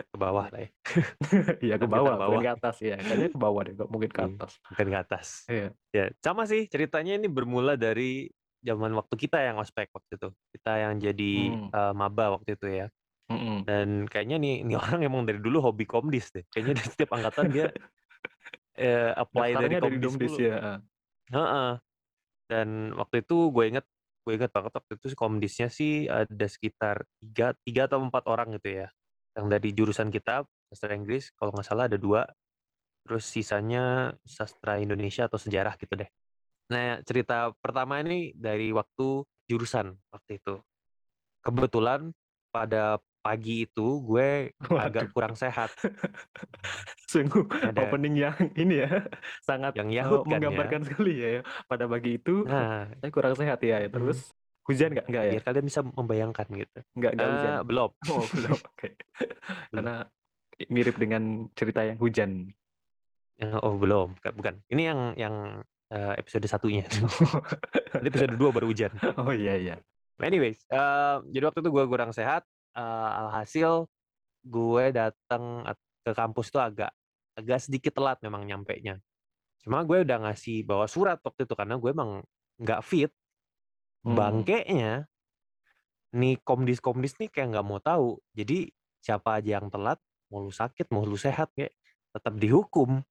ke 0.10 0.18
bawah 0.18 0.48
lah 0.48 0.60
ya. 0.64 0.70
Iya 1.66 1.76
ke 1.76 1.88
bawah, 1.88 2.16
ke 2.16 2.22
bawah. 2.24 2.40
ke 2.42 2.52
atas 2.56 2.76
ya, 2.80 2.96
kayaknya 2.98 3.30
ke 3.32 3.40
bawah 3.40 3.62
deh, 3.68 3.74
nggak 3.76 3.90
mungkin 3.92 4.10
ke 4.10 4.22
Iya, 4.22 4.28
atas. 4.32 4.52
bukan 4.66 4.88
ke 4.88 4.98
atas. 4.98 5.28
Iya. 5.48 5.68
Ya, 5.92 6.06
sama 6.24 6.44
sih 6.48 6.68
ceritanya 6.68 7.20
ini 7.20 7.28
bermula 7.28 7.76
dari 7.76 8.32
zaman 8.66 8.92
waktu 8.98 9.16
kita 9.20 9.38
yang 9.44 9.58
ospek 9.62 9.90
waktu 9.96 10.12
itu. 10.20 10.30
Kita 10.56 10.72
yang 10.84 10.94
jadi, 11.02 11.34
Hmm. 11.34 11.70
eee, 11.74 11.94
maba 11.98 12.36
waktu 12.40 12.56
itu 12.60 12.68
ya. 12.70 12.88
Mhm. 13.30 13.70
Dan 13.70 14.08
kayaknya 14.10 14.38
nih 14.42 14.56
nih 14.68 14.78
orang 14.84 15.02
emang 15.08 15.24
dari 15.30 15.40
dulu 15.42 15.60
hobi 15.64 15.86
Komdis 15.90 16.32
deh. 16.36 16.46
Kayaknya 16.54 16.74
di 16.80 16.84
setiap 16.88 17.12
angkatan 17.18 17.48
dia 17.54 17.68
eee, 18.80 19.12
apply 19.16 19.58
dari 19.62 19.76
dari 19.80 19.80
Komdis 19.80 20.16
mulu. 20.22 20.40
ya, 20.40 20.60
heeh. 20.64 20.80
Heeh. 21.34 21.80
Dan 22.50 22.94
waktu 22.98 23.24
itu 23.26 23.50
gue 23.54 23.66
inget 23.72 23.86
gue 24.26 24.34
inget 24.38 24.52
banget 24.54 24.74
waktu 24.78 24.94
itu 25.00 25.08
Komdisnya 25.18 25.68
sih 25.74 26.06
ada 26.10 26.48
sekitar 26.50 27.06
3 27.22 27.56
3 27.66 27.82
atau 27.90 28.00
4 28.06 28.26
orang 28.30 28.56
gitu 28.60 28.86
ya, 28.86 28.88
yang 29.38 29.48
dari 29.52 29.72
jurusan 29.76 30.10
kita, 30.14 30.46
Sastra 30.72 30.94
Inggris, 30.98 31.32
kalau 31.38 31.52
nggak 31.56 31.68
salah 31.68 31.86
ada 31.92 31.98
2, 32.02 32.28
terus 33.08 33.26
sisanya 33.30 34.16
Sastra 34.28 34.80
Indonesia 34.82 35.28
atau 35.30 35.40
Sejarah 35.42 35.76
gitu 35.82 35.94
deh. 36.00 36.10
Nah, 36.70 37.02
cerita 37.02 37.50
pertama 37.60 37.98
ini 38.06 38.30
dari 38.38 38.70
waktu 38.70 39.26
jurusan 39.50 39.98
waktu 40.14 40.38
itu. 40.38 40.62
Kebetulan 41.42 42.14
pada 42.54 43.02
pagi 43.26 43.66
itu 43.66 44.00
gue 44.06 44.54
agak 44.62 45.10
Waduh. 45.10 45.10
kurang 45.18 45.34
sehat. 45.34 45.74
Sungguh 47.12 47.50
Ada 47.50 47.90
opening 47.90 48.16
yang 48.22 48.38
ini 48.54 48.86
ya, 48.86 49.02
sangat, 49.42 49.74
Yang 49.74 49.90
eee, 49.90 49.98
yahut 49.98 50.22
kan 50.22 50.30
ya. 50.30 50.38
menggambarkan 50.38 50.82
sekali 50.86 51.14
ya, 51.18 51.32
pada 51.66 51.90
pagi 51.90 52.22
itu 52.22 52.46
Nah. 52.46 52.86
saya 53.02 53.10
kurang 53.10 53.34
sehat 53.34 53.60
ya, 53.66 53.82
Mhm. 53.82 53.90
terus 53.90 54.20
hujan 54.70 54.90
nggak? 54.94 55.06
Nggak 55.10 55.24
ya? 55.26 55.32
Biar 55.34 55.44
kalian 55.50 55.66
bisa 55.66 55.82
membayangkan 55.82 56.46
gitu. 56.54 56.80
Nggak 56.94 57.12
nggak 57.18 57.28
hujan? 57.34 57.50
Eee, 57.50 57.66
belum. 57.66 57.90
Oh 58.06 58.24
belum, 58.30 58.58
oke. 58.70 58.90
Belum. 59.74 59.74
Karena 59.74 59.96
mirip 60.70 60.96
dengan 61.02 61.24
cerita 61.58 61.82
yang 61.82 61.98
hujan. 61.98 62.54
Oh 63.64 63.74
belum, 63.80 64.20
bukan. 64.36 64.56
Ini 64.70 64.82
yang 64.94 65.00
yang, 65.16 65.36
eee, 65.90 66.14
episode 66.22 66.46
satunya. 66.46 66.86
Ini 68.00 68.08
episode 68.10 68.36
2 68.38 68.50
baru 68.54 68.70
hujan. 68.70 68.94
Oh 69.18 69.34
iya 69.34 69.58
iya. 69.58 69.76
Anyways, 70.20 70.62
eee, 70.70 71.16
jadi 71.32 71.44
waktu 71.50 71.60
itu 71.64 71.70
gue 71.72 71.86
kurang 71.88 72.12
sehat, 72.12 72.44
eee, 72.76 73.10
alhasil 73.20 73.88
gue 74.46 74.86
datang 74.96 75.68
at 75.68 75.78
ke 76.00 76.12
kampus 76.16 76.48
tuh 76.48 76.64
agak 76.64 76.92
agak 77.36 77.60
sedikit 77.60 77.96
telat 77.96 78.20
memang 78.24 78.48
nyampenya. 78.48 79.00
Cuma 79.64 79.84
gue 79.84 80.04
udah 80.08 80.18
ngasih 80.28 80.64
bawa 80.64 80.88
surat 80.88 81.20
waktu 81.20 81.44
itu 81.44 81.54
karena 81.56 81.76
gue 81.76 81.90
emang 81.92 82.24
nggak 82.60 82.82
fit. 82.84 83.12
Hmm. 84.04 84.16
Bangkenya 84.16 85.08
nih 86.16 86.42
komdis-komdis 86.42 87.20
nih 87.20 87.30
kayak 87.32 87.56
nggak 87.56 87.66
mau 87.68 87.80
tahu. 87.84 88.18
Jadi 88.34 88.72
siapa 89.00 89.40
aja 89.40 89.60
yang 89.60 89.68
telat, 89.72 90.00
mau 90.32 90.44
lu 90.44 90.52
sakit, 90.52 90.90
mau 90.92 91.04
lu 91.04 91.16
sehat 91.20 91.52
kek, 91.56 91.72
tetap 92.16 92.34
dihukum. 92.36 93.04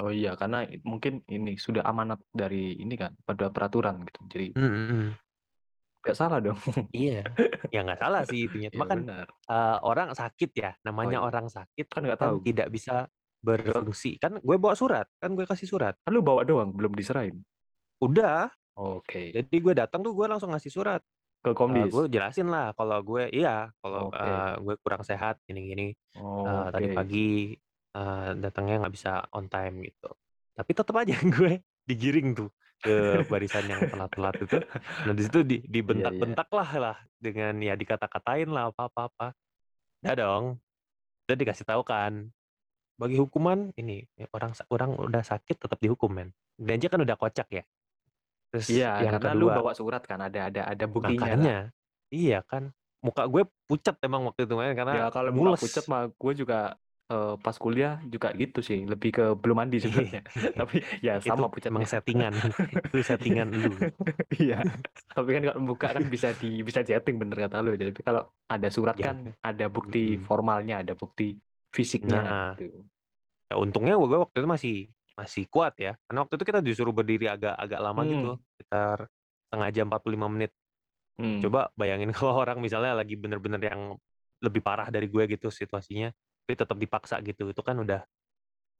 Oh 0.00 0.08
iya, 0.08 0.28
karena 0.40 0.56
i 0.72 0.80
mungkin 0.90 1.12
ini 1.28 1.50
sudah 1.60 1.82
amanat 1.90 2.18
dari 2.40 2.56
ini 2.82 2.94
kan, 3.02 3.12
pada 3.28 3.52
peraturan 3.52 3.94
gitu. 4.08 4.20
Jadi 4.32 4.56
Mhm. 4.56 5.16
nggak 6.04 6.16
salah 6.18 6.38
dong. 6.44 6.58
Iya, 6.92 7.32
ya 7.72 7.78
nggak 7.84 8.00
salah 8.04 8.22
sih 8.28 8.44
intinya. 8.44 8.68
Iya 8.74 8.76
Cuma 8.76 8.84
kan, 8.90 9.00
benar. 9.00 9.26
eee, 9.48 9.76
orang 9.80 10.12
sakit 10.12 10.50
ya, 10.52 10.70
Oh 11.02 11.10
namanya 11.10 11.18
iya. 11.18 11.26
orang 11.26 11.48
sakit 11.48 11.88
Kan 11.92 12.02
nggak 12.06 12.20
kan 12.20 12.28
tahu. 12.28 12.38
tidak 12.44 12.68
bisa 12.68 13.08
berfungsi. 13.40 14.20
Kan 14.22 14.38
gue 14.44 14.56
bawa 14.60 14.76
surat, 14.76 15.06
kan 15.20 15.32
gue 15.32 15.44
kasih 15.48 15.68
surat. 15.68 15.94
Kan 16.04 16.12
lu 16.16 16.20
bawa 16.20 16.44
doang, 16.44 16.70
belum 16.76 16.92
diserahin? 16.94 17.40
Udah. 18.00 18.50
Oke. 18.76 19.34
Jadi 19.34 19.56
gue 19.64 19.74
datang 19.76 20.00
tuh 20.06 20.12
gue 20.16 20.26
langsung 20.30 20.50
ngasih 20.54 20.72
surat. 20.72 21.02
Ke 21.44 21.52
Eee, 21.70 21.86
Komdis? 21.90 21.92
gue 21.92 22.10
jelasin 22.10 22.48
lah 22.50 22.74
kalau 22.78 22.98
gue 23.06 23.30
iya, 23.32 23.70
kalau, 23.82 24.10
Oke. 24.10 24.12
eee, 24.12 24.62
gue 24.66 24.74
kurang 24.84 25.02
sehat 25.06 25.38
gini-gini, 25.48 25.94
eee, 26.46 26.66
tadi 26.74 26.86
Oke. 26.86 26.92
pagi, 26.92 27.54
eee, 27.96 28.28
datangnya 28.42 28.74
nggak 28.86 28.94
bisa 28.96 29.10
on 29.36 29.46
time 29.52 29.74
gitu. 29.88 30.08
Tapi 30.56 30.70
tetep 30.78 30.94
aja 31.00 31.14
gue 31.36 31.52
digiring 31.88 32.28
tuh 32.38 32.48
ke 32.84 32.92
barisan 33.30 33.66
yang 33.72 33.82
telat-telat 33.90 34.36
itu. 34.44 34.56
Nah 35.06 35.12
di 35.18 35.22
situ 35.26 35.38
di 35.50 35.56
Iya 35.92 36.06
iya. 36.16 36.34
dibentak-bentak 36.34 36.48
lah 36.58 36.70
lah 36.82 36.96
dengan 37.24 37.52
ya 37.66 37.74
dikata-katain 37.80 38.48
lah 38.54 38.70
apa 38.70 38.82
apa 38.90 39.00
apa. 39.10 39.26
Udah 40.04 40.14
dong. 40.20 40.44
Udah 41.26 41.36
dikasih 41.40 41.66
tahu 41.70 41.82
kan, 41.86 42.12
bagi 43.00 43.16
hukuman 43.22 43.72
ini, 43.80 44.04
ya 44.20 44.26
orang 44.36 44.52
sa 44.58 44.64
orang 44.74 44.94
udah 44.98 45.22
sakit 45.24 45.56
tetap 45.62 45.78
dihukum 45.84 46.10
men. 46.12 46.28
Ini 46.60 46.70
aja 46.78 46.88
kan 46.92 47.00
udah 47.06 47.16
kocak 47.18 47.48
ya. 47.52 47.64
Terus 48.52 48.70
Iya, 48.70 48.86
yang 48.98 49.12
karena 49.12 49.30
lu 49.38 49.44
kedua 49.44 49.54
bawa 49.56 49.72
surat 49.78 50.02
kan, 50.10 50.18
ada 50.26 50.38
ada 50.48 50.60
ada 50.72 50.84
buktinya 50.94 51.32
kan. 51.42 51.50
Makanya. 51.50 51.72
Iya 52.12 52.38
kan. 52.50 52.64
Muka 53.02 53.22
gue 53.32 53.42
pucet 53.68 53.96
emang 54.06 54.22
waktu 54.30 54.46
itu 54.46 54.54
Ya 54.56 54.70
karena 54.78 55.10
kalau 55.14 55.32
muka 55.36 55.52
mules. 55.52 55.62
pucet 55.62 55.84
mah 55.90 56.06
gue 56.20 56.32
juga, 56.40 56.78
eee, 57.12 57.32
pas 57.44 57.56
kuliah 57.64 57.92
juga 58.14 58.28
gitu 58.40 58.58
sih, 58.68 58.78
lebih 58.92 59.10
ke 59.16 59.24
belum 59.42 59.56
mandi 59.60 59.76
sebenarnya. 59.84 60.20
Tapi 60.60 60.76
ya 61.06 61.12
Itu 61.20 61.28
sama 61.28 61.46
emang 61.70 61.84
settingan. 61.92 62.32
Itu 62.88 62.98
settingan 63.10 63.48
lu. 63.62 63.70
Iya. 64.42 64.64
Tapi 65.12 65.28
kan 65.36 65.42
kalau 65.48 65.60
muka 65.60 65.86
kan 65.96 66.04
bisa 66.08 66.28
di 66.40 66.64
bisa 66.64 66.80
di-setting 66.80 67.16
bener 67.20 67.36
kata 67.44 67.56
lu. 67.64 67.70
Jadi 67.76 67.90
kalau 68.00 68.22
ada 68.48 68.68
surat 68.72 68.96
Ya. 68.96 69.12
kan 69.12 69.16
ada 69.44 69.64
bukti 69.68 70.16
Mhm. 70.16 70.24
formalnya, 70.28 70.74
ada 70.82 70.92
bukti 70.96 71.36
fisiknya 71.76 72.18
Nah. 72.24 72.56
gitu. 72.56 72.80
Ya 73.52 73.54
untungnya 73.60 73.94
gue 74.00 74.18
waktu 74.24 74.36
itu 74.40 74.48
masih 74.48 74.74
masih 75.20 75.44
kuat 75.52 75.76
ya. 75.76 75.92
Karena 76.08 76.18
waktu 76.24 76.34
itu 76.40 76.44
kita 76.48 76.60
disuruh 76.64 76.94
berdiri 76.96 77.28
agak 77.28 77.54
agak 77.60 77.80
lama 77.84 78.02
gitu, 78.08 78.28
Hmm. 78.32 78.44
sekitar 78.56 78.98
setengah 79.48 79.68
jam, 79.76 79.86
45 79.92 80.28
menit. 80.32 80.50
Hmm. 81.20 81.38
Coba 81.44 81.60
bayangin 81.76 82.10
kalau 82.16 82.34
orang 82.40 82.58
misalnya 82.64 82.92
lagi 82.96 83.14
bener-bener 83.20 83.60
yang 83.60 83.82
lebih 84.42 84.62
parah 84.64 84.88
dari 84.90 85.06
gue 85.06 85.24
gitu 85.36 85.48
situasinya, 85.52 86.08
tapi 86.42 86.52
tetap 86.58 86.76
dipaksa 86.76 87.22
gitu, 87.22 87.50
itu 87.54 87.62
kan 87.62 87.78
udah 87.78 88.02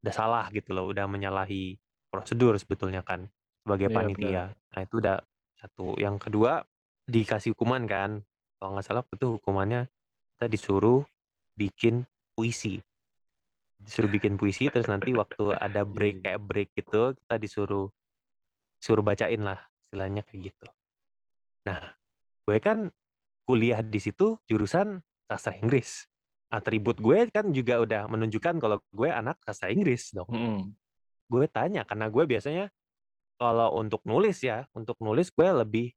udah 0.03 0.15
salah 0.15 0.51
gitu 0.51 0.75
loh, 0.75 0.91
udah 0.91 1.07
menyalahi 1.07 1.79
prosedur 2.11 2.59
sebetulnya 2.59 3.07
kan, 3.07 3.31
sebagai 3.63 3.89
benar. 3.89 3.97
panitia. 4.03 4.43
Nah 4.75 4.81
itu 4.83 4.95
udah 4.99 5.17
satu. 5.63 5.95
Yang 5.97 6.29
kedua, 6.29 6.67
dikasih 7.07 7.55
hukuman 7.55 7.87
kan, 7.87 8.11
kalau 8.59 8.75
nggak 8.75 8.87
salah 8.87 9.03
itu 9.07 9.39
hukumannya 9.39 9.87
kita 10.37 10.47
disuruh 10.51 11.07
bikin 11.55 12.03
puisi. 12.35 12.83
Disuruh 13.79 14.11
bikin 14.11 14.35
puisi, 14.39 14.71
terus 14.71 14.91
nanti 14.91 15.15
waktu 15.15 15.55
ada 15.55 15.87
break 15.87 16.23
iya. 16.23 16.35
kayak 16.35 16.41
break 16.43 16.69
gitu, 16.75 17.15
kita 17.15 17.35
disuruh 17.39 17.87
suruh 18.83 19.07
bacain 19.07 19.43
lah, 19.43 19.59
istilahnya 19.87 20.27
kayak 20.27 20.51
gitu. 20.51 20.67
Nah, 21.67 21.95
gue 22.43 22.59
kan 22.59 22.91
kuliah 23.47 23.83
di 23.83 23.99
situ 24.03 24.39
jurusan 24.51 25.03
Sastra 25.31 25.55
Inggris. 25.59 26.11
Atribut 26.53 27.01
gue 27.01 27.33
kan 27.33 27.49
juga 27.49 27.81
udah 27.81 28.05
menunjukkan 28.13 28.61
kalau 28.61 28.77
gue 28.93 29.09
anak 29.09 29.41
Sastra 29.41 29.73
Inggris 29.73 30.13
dong. 30.13 30.29
Mhm. 30.29 30.77
Gue 31.33 31.49
tanya, 31.49 31.81
karena 31.89 32.13
gue 32.13 32.25
biasanya 32.29 32.69
kalau 33.41 33.81
untuk 33.81 34.05
nulis 34.05 34.37
ya, 34.45 34.69
untuk 34.77 35.01
nulis 35.01 35.33
gue 35.33 35.49
lebih 35.49 35.97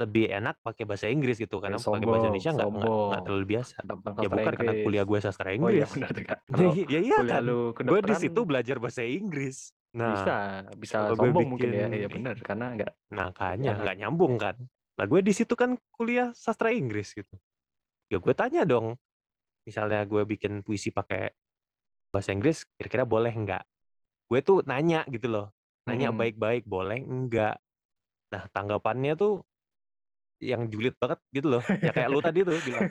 lebih 0.00 0.32
enak 0.32 0.56
pakai 0.64 0.84
bahasa 0.88 1.08
Inggris 1.12 1.36
gitu, 1.36 1.60
karena 1.60 1.76
pakai 1.76 2.04
bahasa 2.08 2.28
Indonesia 2.28 2.50
nggak 2.56 2.68
nggak 2.72 3.20
terlalu 3.24 3.46
biasa. 3.48 3.76
Tentang 3.84 4.14
Ya 4.24 4.28
bukan 4.28 4.44
karena 4.52 4.72
Inggris. 4.72 4.84
kuliah 4.84 5.04
gue 5.08 5.18
Sastra 5.20 5.48
Oh 5.48 5.52
iya 5.52 5.56
Inggris. 5.56 5.88
benar 5.96 6.10
juga. 6.12 6.34
Ya 6.40 6.56
Kalau 6.56 6.72
ya 6.76 7.00
iya 7.00 7.16
kuliah 7.20 7.40
kan. 7.40 7.42
Gue 7.88 8.00
di 8.04 8.14
situ 8.20 8.40
belajar 8.44 8.76
bahasa 8.80 9.02
Inggris. 9.04 9.58
Nah, 9.90 10.12
bisa 10.14 10.36
bisa 10.78 10.96
sombong 11.16 11.56
mungkin 11.56 11.68
ya. 11.72 11.86
bikin 11.88 11.98
Iya 12.04 12.08
benar, 12.12 12.36
karena 12.44 12.66
nggak 12.76 12.92
makanya 13.12 13.70
ya. 13.76 13.80
nggak 13.80 13.96
nyambung 14.04 14.34
kan. 14.36 14.56
Lah 14.96 15.06
gue 15.08 15.20
di 15.24 15.32
situ 15.32 15.52
kan 15.56 15.76
kuliah 15.96 16.32
Sastra 16.36 16.68
Inggris 16.72 17.12
gitu. 17.16 17.32
Ya 18.08 18.16
gue 18.20 18.34
tanya 18.36 18.64
dong, 18.64 18.96
misalnya 19.64 20.04
gue 20.08 20.22
bikin 20.24 20.64
puisi 20.64 20.90
pakai 20.90 21.30
bahasa 22.10 22.34
Inggris, 22.34 22.66
kira-kira 22.74 23.06
boleh 23.06 23.30
nggak? 23.30 23.64
Gue 24.30 24.40
tuh 24.42 24.62
nanya 24.66 25.06
gitu 25.10 25.30
loh, 25.30 25.46
nanya 25.86 26.10
baik-baik, 26.14 26.66
boleh 26.66 27.02
nggak? 27.02 27.56
Nah 28.30 28.42
tanggapannya 28.54 29.14
tuh 29.18 29.42
yang 30.40 30.72
julid 30.72 30.96
banget 30.96 31.20
gitu 31.36 31.52
loh, 31.58 31.62
ya 31.84 31.92
kayak 31.92 32.08
lu 32.08 32.24
tadi 32.24 32.40
tuh 32.40 32.56
bilang. 32.64 32.88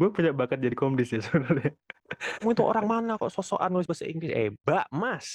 Gue 0.00 0.08
punya 0.12 0.32
bakat 0.32 0.60
jadi 0.60 0.76
Komdis 0.76 1.12
ya 1.12 1.20
sebenarnya. 1.20 1.72
"Kamu 2.40 2.52
itu 2.52 2.64
orang 2.64 2.86
mana 2.88 3.12
kok 3.20 3.28
sok-sokan 3.28 3.68
nulis 3.72 3.88
bahasa 3.88 4.08
Inggris?" 4.08 4.32
"Eh 4.32 4.48
Mbak, 4.64 4.86
Mas, 4.92 5.28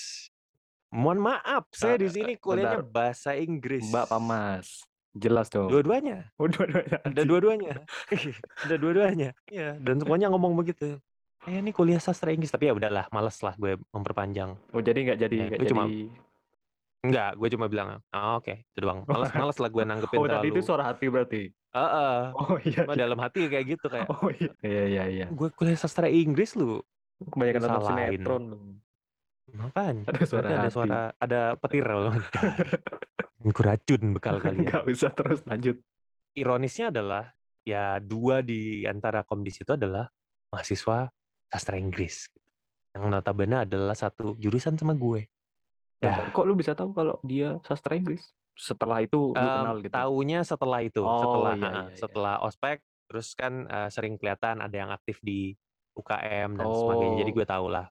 mohon 0.89 1.21
maaf 1.21 1.69
saya 1.73 1.97
di 2.01 2.09
sini 2.09 2.37
kuliahnya 2.37 2.81
bahasa 2.85 3.37
Inggris." 3.37 3.85
Mbak 3.85 4.03
apa 4.09 4.17
Mas? 4.17 4.81
Jelas 5.11 5.51
dong. 5.51 5.67
Dua-duanya. 5.67 6.31
Oh, 6.39 6.47
dua-duanya, 6.47 6.97
Ada 7.03 7.21
dua-duanya. 7.27 7.73
Ada 8.63 8.75
dua-duanya. 8.79 9.29
Iya, 9.51 9.75
dan 9.75 9.95
semuanya 9.99 10.31
ngomong 10.31 10.55
begitu. 10.55 11.03
"Eh, 11.43 11.59
ini 11.59 11.75
kuliah 11.75 11.99
sastra 11.99 12.31
Inggris," 12.31 12.53
tapi 12.53 12.71
ya 12.71 12.73
udahlah, 12.77 13.11
males 13.11 13.35
lah 13.43 13.57
gue 13.59 13.75
memperpanjang. 13.91 14.55
Oh, 14.71 14.79
jadi 14.79 14.99
nggak 15.11 15.17
jadi 15.19 15.35
Ya, 15.35 15.43
nggak 15.51 15.59
gue 15.59 15.65
jadi 15.67 15.71
cuma 15.75 15.83
enggak, 17.01 17.29
gue 17.35 17.49
cuma 17.51 17.65
bilang, 17.67 17.87
"Oh, 18.13 18.39
oke," 18.39 18.53
itu 18.61 18.79
doang. 18.79 19.03
Males 19.09 19.31
males 19.33 19.57
lah 19.59 19.69
gue 19.73 19.83
nanggepin 19.83 20.17
Oh, 20.21 20.27
tadi 20.29 20.47
itu 20.47 20.61
suara 20.63 20.83
hati 20.87 21.05
berarti? 21.09 21.41
heeh. 21.71 22.19
Oh, 22.35 22.55
iya 22.63 22.83
Cuma 22.83 22.93
iya. 22.95 23.01
dalam 23.03 23.19
hati 23.19 23.41
kayak 23.47 23.65
gitu, 23.75 23.85
kayak, 23.87 24.07
Oh, 24.11 24.29
iya. 24.31 24.51
Iya 24.63 24.83
iya 24.87 25.03
iya. 25.09 25.25
"Gue 25.27 25.49
kuliah 25.51 25.75
sastra 25.75 26.07
Inggris 26.07 26.55
lu 26.55 26.79
Kebanyakan 27.19 27.61
nonton 27.67 27.83
salahin." 27.83 28.11
sinetron 28.15 28.43
lu. 28.47 28.59
Makanya, 29.51 30.03
Ada 30.07 30.23
suara 30.23 30.47
berarti 30.47 30.53
ada 30.55 30.63
hati. 30.63 30.75
suara 30.75 30.99
ada 31.19 31.41
petir 31.59 31.83
loh. 31.85 32.15
Gue 33.41 33.53
racun 33.57 34.01
bekal 34.15 34.37
kalian. 34.39 34.63
Nggak 34.69 34.83
usah 34.87 35.11
terus 35.11 35.41
lanjut. 35.43 35.77
Ironisnya 36.31 36.93
adalah, 36.93 37.35
ya 37.67 37.99
2 37.99 38.39
di 38.39 38.87
antara 38.87 39.25
komdis 39.27 39.59
itu 39.59 39.75
adalah 39.75 40.07
mahasiswa 40.49 41.11
sastra 41.51 41.75
Inggris. 41.75 42.31
Yang 42.95 43.03
notabene 43.11 43.67
adalah 43.67 43.95
satu 43.95 44.39
jurusan 44.39 44.79
sama 44.79 44.95
gue. 44.95 45.27
Dah. 46.01 46.33
kok 46.33 46.45
lu 46.49 46.57
bisa 46.57 46.73
tahu 46.73 46.95
kalau 46.97 47.19
dia 47.21 47.61
sastra 47.61 47.93
Inggris? 47.93 48.33
Setelah 48.57 49.05
itu 49.05 49.31
lu 49.31 49.37
kenal 49.37 49.77
Mmm, 49.77 49.83
gitu? 49.85 49.93
taunya 49.93 50.39
setelah 50.41 50.79
itu, 50.81 51.01
Oh, 51.03 51.19
setelah 51.19 51.53
iya 51.55 51.61
iya 51.61 51.81
iya. 51.87 51.97
setelah 51.97 52.35
ospek, 52.41 52.77
terus 53.05 53.27
kan, 53.37 53.53
eee, 53.65 53.89
sering 53.93 54.15
kelihatan 54.17 54.59
ada 54.59 54.75
yang 54.75 54.89
aktif 54.89 55.21
di 55.21 55.53
UKM 55.93 56.57
dan 56.57 56.67
sebagainya, 56.73 57.15
jadi 57.21 57.31
Oh. 57.31 57.37
gue 57.37 57.45
tahulah. 57.45 57.85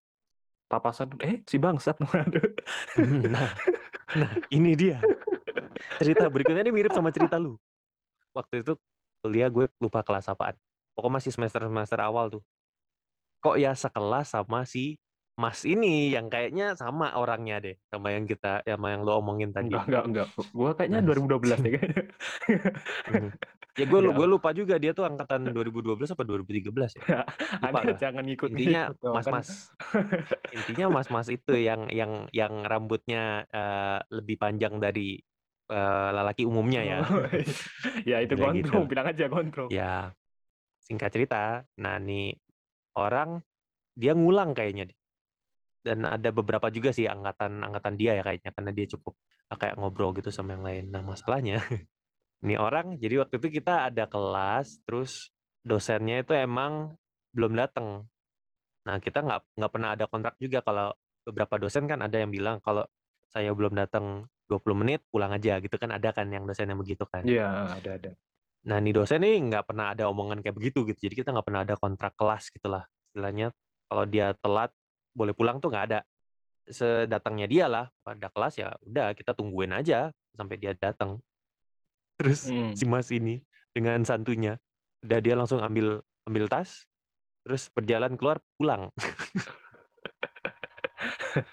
Papasan, 0.70 1.10
"Eh, 1.18 1.42
si 1.50 1.58
bangsat." 1.58 1.98
Waduh. 2.06 2.46
Nah 3.26 3.50
nah, 4.14 4.32
ini 4.54 4.78
dia. 4.78 5.02
Cerita 5.98 6.30
berikutnya 6.30 6.62
ini 6.62 6.70
mirip 6.70 6.94
sama 6.94 7.10
cerita 7.10 7.42
lu. 7.42 7.58
Waktu 8.30 8.62
itu 8.62 8.78
kuliah 9.20 9.50
gue 9.50 9.66
lupa 9.82 10.06
kelas 10.06 10.30
apaan. 10.30 10.54
Pokoknya 10.94 11.18
masih 11.18 11.30
semester-semester 11.34 11.98
awal 11.98 12.30
tuh. 12.38 12.42
Kok 13.42 13.58
ya 13.58 13.74
sekelas 13.74 14.30
sama 14.30 14.62
si 14.62 14.94
Mas 15.40 15.64
ini, 15.64 16.12
yang 16.12 16.28
kayaknya 16.28 16.76
sama 16.76 17.16
orangnya 17.16 17.56
deh, 17.64 17.76
sama 17.88 18.12
yang 18.12 18.28
kita 18.28 18.60
sama 18.60 18.92
yang 18.92 19.00
lu 19.02 19.12
omongin 19.16 19.50
tadi. 19.50 19.72
Enggak 19.72 19.88
enggak 19.88 20.04
enggak. 20.04 20.28
Gua 20.52 20.70
kayaknya 20.76 21.00
Nah, 21.00 21.06
2012 21.08 21.58
deh 21.64 21.72
kayaknya. 21.74 22.04
Mhm. 23.08 23.30
Ya 23.78 23.84
gue 23.86 24.00
Ya. 24.02 24.10
gue 24.10 24.26
lupa 24.26 24.50
juga 24.50 24.74
dia 24.82 24.90
tuh 24.96 25.06
angkatan 25.06 25.50
2012 25.54 26.10
apa 26.10 26.22
2013 26.26 26.90
ya? 26.98 27.06
Lupa 27.62 27.86
Anda 27.86 27.92
jangan 27.94 28.24
Intinya 28.42 28.90
dong, 29.02 29.22
kan 29.22 29.36
mas-mas. 29.36 29.48
Intinya 30.50 30.86
mas-mas 30.90 31.28
itu 31.30 31.54
yang 31.54 31.86
yang 31.94 32.26
yang 32.34 32.66
rambutnya, 32.66 33.46
eee, 33.54 33.98
lebih 34.18 34.36
panjang 34.42 34.82
dari, 34.82 35.22
eee, 35.70 36.08
lelaki 36.16 36.42
umumnya 36.48 36.82
ya. 36.82 36.98
Oh, 37.06 37.22
ya 38.10 38.16
itu 38.24 38.34
gitu. 38.34 38.42
gondrong, 38.42 38.84
bilang 38.90 39.06
aja 39.10 39.24
gondrong. 39.30 39.70
Ya, 39.70 40.14
singkat 40.84 41.10
cerita, 41.14 41.64
nah 41.80 41.96
nih 42.02 42.36
orang 42.98 43.42
dia 43.98 44.12
ngulang 44.16 44.52
kayaknya. 44.56 44.90
Dan 45.84 46.04
ada 46.04 46.30
beberapa 46.34 46.68
juga 46.72 46.92
sih 46.92 47.08
angkatan 47.08 47.64
angkatan 47.64 47.94
dia 48.00 48.18
ya 48.18 48.22
kayaknya, 48.26 48.50
karena 48.56 48.70
dia 48.76 48.86
cukup, 48.92 49.14
eee, 49.52 49.58
kayak 49.60 49.76
ngobrol 49.80 50.12
gitu 50.18 50.30
sama 50.34 50.56
yang 50.58 50.64
lain. 50.66 50.84
Nah 50.94 51.02
masalahnya, 51.04 51.62
nih 52.40 52.56
orang 52.56 52.96
jadi 52.96 53.24
waktu 53.24 53.36
itu 53.36 53.60
kita 53.60 53.92
ada 53.92 54.08
kelas, 54.08 54.80
terus 54.88 55.28
dosennya 55.60 56.24
itu 56.24 56.32
emang 56.32 56.96
belum 57.36 57.52
dateng. 57.56 58.08
Nah 58.88 58.96
kita 58.96 59.20
nggak 59.20 59.60
nggak 59.60 59.72
pernah 59.72 59.90
ada 59.92 60.04
kontrak 60.08 60.34
juga 60.40 60.64
kalau 60.64 60.96
beberapa 61.20 61.60
dosen 61.60 61.84
kan 61.84 62.00
ada 62.00 62.16
yang 62.16 62.32
bilang, 62.32 62.58
"Kalau 62.64 62.88
saya 63.28 63.52
belum 63.52 63.76
datang 63.76 64.24
20 64.48 64.72
menit, 64.72 65.04
pulang 65.12 65.30
aja," 65.36 65.60
gitu 65.60 65.76
kan, 65.76 65.92
ada 65.92 66.10
kan 66.16 66.32
yang 66.32 66.48
dosen 66.48 66.72
yang 66.72 66.80
begitu 66.80 67.04
kan. 67.04 67.22
Iya, 67.28 67.76
ada 67.76 67.90
ada. 68.00 68.10
Nah 68.64 68.76
nih 68.80 68.92
dosen 68.96 69.20
nih 69.20 69.36
nggak 69.36 69.64
pernah 69.68 69.92
ada 69.92 70.08
omongan 70.08 70.40
kayak 70.40 70.56
begitu 70.56 70.88
gitu, 70.88 71.08
jadi 71.08 71.14
kita 71.24 71.28
nggak 71.36 71.46
pernah 71.46 71.62
ada 71.64 71.76
kontrak 71.76 72.16
kelas 72.16 72.48
gitulah. 72.52 72.84
Istilahnya 73.12 73.52
kalau 73.88 74.04
dia 74.08 74.32
telat 74.40 74.72
boleh 75.12 75.36
pulang 75.36 75.60
tuh 75.60 75.68
nggak 75.68 75.86
ada. 75.92 76.00
Sedatangnya 76.70 77.50
dialah 77.50 77.86
pada 78.04 78.32
kelas, 78.32 78.54
ya 78.60 78.72
udah 78.84 79.12
kita 79.12 79.36
tungguin 79.36 79.76
aja 79.76 80.08
sampai 80.36 80.56
dia 80.56 80.72
datang. 80.76 81.20
Terus 82.20 82.52
Mhm. 82.52 82.76
si 82.76 82.84
Mas 82.84 83.08
ini 83.08 83.40
dengan 83.72 84.04
santuйnya, 84.04 84.60
udah 85.00 85.18
dia 85.24 85.32
langsung 85.32 85.64
ambil 85.64 86.04
ambil 86.28 86.44
tas, 86.52 86.84
terus 87.48 87.72
berjalan 87.72 88.12
keluar, 88.20 88.44
pulang. 88.60 88.92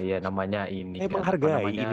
Iya 0.00 0.18
namanya 0.24 0.64
ini 0.66 0.98
Eh, 0.98 1.06
kan, 1.06 1.22
apa 1.22 1.36
menghargai 1.38 1.54
namanya, 1.60 1.88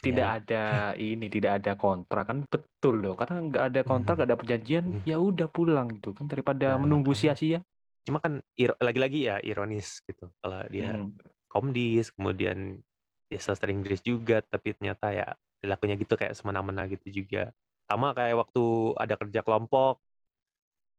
tidak 0.00 0.28
ada 0.40 0.94
ini, 0.94 1.26
tidak 1.26 1.58
ada 1.60 1.72
kontrak 1.74 2.30
kan 2.30 2.38
betul 2.46 3.02
loh, 3.02 3.14
karena 3.18 3.36
nggak 3.50 3.64
ada 3.66 3.80
kontrak, 3.82 4.14
Mhm. 4.14 4.16
nggak 4.16 4.30
ada 4.30 4.40
perjanjian, 4.40 4.84
Mhm. 4.86 5.02
ya 5.04 5.16
udah 5.18 5.48
pulang 5.50 5.86
gitu 5.98 6.14
kan 6.14 6.30
daripada 6.30 6.76
Nah 6.76 6.86
menunggu 6.86 7.12
sia-sia. 7.12 7.60
Cuma 8.06 8.22
kan 8.22 8.38
lagi-lagi 8.78 9.26
ya 9.26 9.42
ironis 9.42 10.06
gitu, 10.06 10.30
kalau 10.38 10.62
dia 10.70 10.94
Mhm. 10.94 11.18
komdis, 11.50 12.14
kemudian 12.14 12.78
dia 13.26 13.40
sastra 13.42 13.74
Inggris 13.74 13.98
juga, 14.06 14.38
tapi 14.46 14.78
ternyata 14.78 15.10
ya 15.10 15.26
perilakunya 15.66 15.96
gitu 15.98 16.14
kayak 16.20 16.34
semena-mena 16.38 16.86
gitu 16.94 17.06
juga. 17.24 17.50
Sama 17.90 18.14
kayak 18.14 18.36
waktu 18.46 18.60
ada 19.02 19.14
kerja 19.18 19.40
kelompok, 19.46 19.98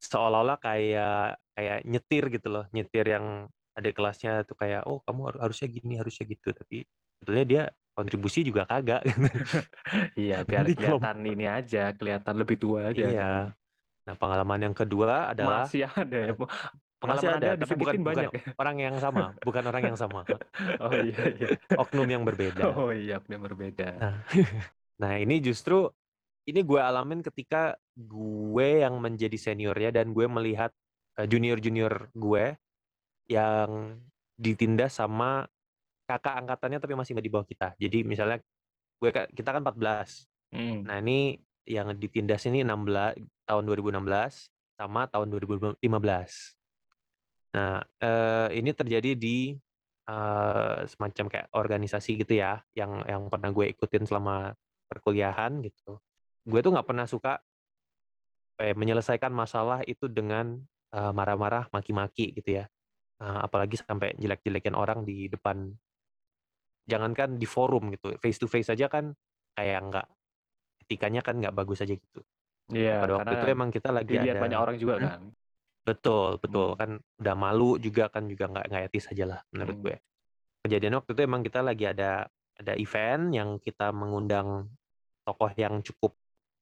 seolah-olah 0.02 0.58
kayak 0.62 1.42
kayak 1.58 1.78
nyetir 1.90 2.24
gitu 2.36 2.48
loh, 2.54 2.66
nyetir 2.76 3.06
yang 3.16 3.26
adik 3.78 3.94
kelasnya 3.98 4.46
tuh 4.50 4.58
kayak, 4.62 4.86
"Oh 4.90 5.02
kamu 5.06 5.22
haru 5.34 5.38
harusnya 5.50 5.68
gini, 5.70 5.94
harusnya 6.02 6.26
gitu," 6.34 6.50
tapi 6.54 6.86
sebetulnya 7.18 7.46
dia 7.52 7.62
kontribusi 7.98 8.40
juga 8.46 8.64
kagak. 8.70 9.02
Iya, 10.20 10.36
biar 10.50 10.66
kelihatan 10.76 11.18
ini 11.32 11.46
aja, 11.58 11.80
kelihatan 11.98 12.36
lebih 12.42 12.58
tua 12.64 12.80
aja. 12.92 13.06
Iya. 13.06 13.22
Nah 14.06 14.16
pengalaman 14.22 14.60
yang 14.66 14.76
kedua 14.82 15.12
adalah 15.34 15.64
Masih 15.68 15.86
ada 15.86 16.18
ya, 16.28 16.32
eee, 16.98 17.06
pe 17.06 17.10
masih 17.14 17.30
pengalaman 17.30 17.38
ada, 17.38 17.48
Anda 17.54 17.62
tapi 17.62 17.74
bukan 17.78 17.94
bukan 17.94 18.06
banyak 18.10 18.30
ya? 18.34 18.42
orang 18.62 18.78
yang 18.82 18.96
sama 18.98 19.26
bukan 19.46 19.64
orang 19.70 19.84
yang 19.94 19.98
sama. 19.98 20.22
Oh 20.84 20.94
iya 20.98 21.24
iya. 21.30 21.48
Oknum 21.78 22.08
yang 22.10 22.24
berbeda. 22.26 22.64
Oh 22.74 22.90
iya, 22.90 23.22
yang 23.22 23.42
berbeda. 23.46 23.88
Nah 24.02 24.16
nah 24.98 25.14
ini 25.22 25.38
justru, 25.38 25.86
ini 26.50 26.66
gue 26.66 26.82
alamin 26.82 27.22
ketika 27.22 27.78
gue 27.94 28.82
yang 28.82 28.98
menjadi 28.98 29.38
seniornya 29.38 29.94
dan 29.94 30.10
gue 30.10 30.26
melihat, 30.26 30.74
eee, 31.22 31.30
junior-junior 31.30 32.10
gue, 32.18 32.58
yang 33.30 34.02
ditindas 34.40 34.98
sama 34.98 35.46
kakak 36.10 36.40
angkatannya 36.42 36.80
tapi 36.82 36.96
masih 36.98 37.14
di 37.20 37.30
bawah 37.30 37.46
kita. 37.46 37.78
Jadi 37.78 38.02
misalnya 38.08 38.42
gue 38.98 39.10
ka 39.14 39.30
kita 39.30 39.54
kan 39.54 39.62
14. 39.62 40.26
Mhm. 40.56 40.88
Nah 40.90 40.98
ini 41.04 41.38
yang 41.68 41.94
ditindas 41.94 42.48
ini 42.50 42.66
16 42.66 43.14
tahun 43.46 43.64
2016 43.70 44.50
sama 44.80 45.06
tahun 45.12 45.30
2015. 45.30 46.57
Nah, 47.56 47.80
eee, 48.04 48.60
ini 48.60 48.72
terjadi 48.76 49.12
di, 49.18 49.56
eee, 50.08 50.78
semacam 50.92 51.26
kayak 51.32 51.48
organisasi 51.56 52.10
gitu 52.22 52.34
ya, 52.40 52.60
yang 52.76 53.04
yang 53.08 53.24
pernah 53.32 53.50
gue 53.56 53.72
ikutin 53.74 54.04
selama 54.08 54.54
perkuliahan 54.92 55.60
gitu. 55.64 56.00
Gue 56.48 56.60
tuh 56.64 56.72
nggak 56.76 56.88
pernah 56.88 57.08
suka 57.10 57.40
eh, 58.62 58.74
menyelesaikan 58.78 59.32
masalah 59.34 59.82
itu 59.86 60.06
dengan, 60.10 60.62
eee, 60.94 61.12
marah-marah, 61.14 61.70
maki-maki 61.74 62.34
gitu 62.38 62.64
ya. 62.64 62.66
Eee, 63.22 63.40
apalagi 63.48 63.78
sampai 63.82 64.16
jelek-jelekin 64.20 64.76
orang 64.78 65.04
di 65.08 65.28
depan 65.32 65.74
jangankan 66.88 67.36
di 67.42 67.48
forum 67.48 67.92
gitu, 67.94 68.16
face 68.24 68.40
to 68.40 68.48
face 68.48 68.72
aja 68.72 68.88
kan 68.88 69.12
kayak 69.58 69.80
nggak 69.92 70.06
etikanya 70.88 71.22
kan 71.26 71.36
nggak 71.42 71.56
bagus 71.56 71.84
aja 71.84 71.96
gitu. 71.96 72.22
Iya, 72.76 72.92
Pada 73.00 73.14
waktu 73.20 73.32
karena 73.32 73.40
itu 73.40 73.46
emang 73.54 73.70
kita 73.76 73.90
lagi 73.98 74.14
dilihat 74.14 74.30
ada 74.30 74.42
banyak 74.42 74.60
orang 74.64 74.78
juga 74.84 74.96
mhm? 75.00 75.08
kan. 75.08 75.20
Betul 75.88 76.36
betul, 76.44 76.76
Mhm. 76.76 76.78
kan 76.78 76.90
udah 77.24 77.36
malu 77.40 77.80
juga 77.80 78.12
kan 78.12 78.28
juga 78.28 78.52
nggak 78.52 78.66
nggak 78.68 78.84
etis 78.92 79.08
ajalah 79.08 79.40
menurut 79.56 79.76
Mhm. 79.80 79.84
gue. 79.88 79.96
Kejadiannya 80.68 80.98
waktu 81.00 81.12
itu 81.16 81.22
emang 81.24 81.42
kita 81.48 81.60
lagi 81.64 81.86
ada 81.88 82.28
ada 82.60 82.74
event 82.76 83.24
yang 83.32 83.50
kita 83.64 83.96
mengundang 83.96 84.68
tokoh 85.24 85.48
yang 85.56 85.80
cukup 85.80 86.18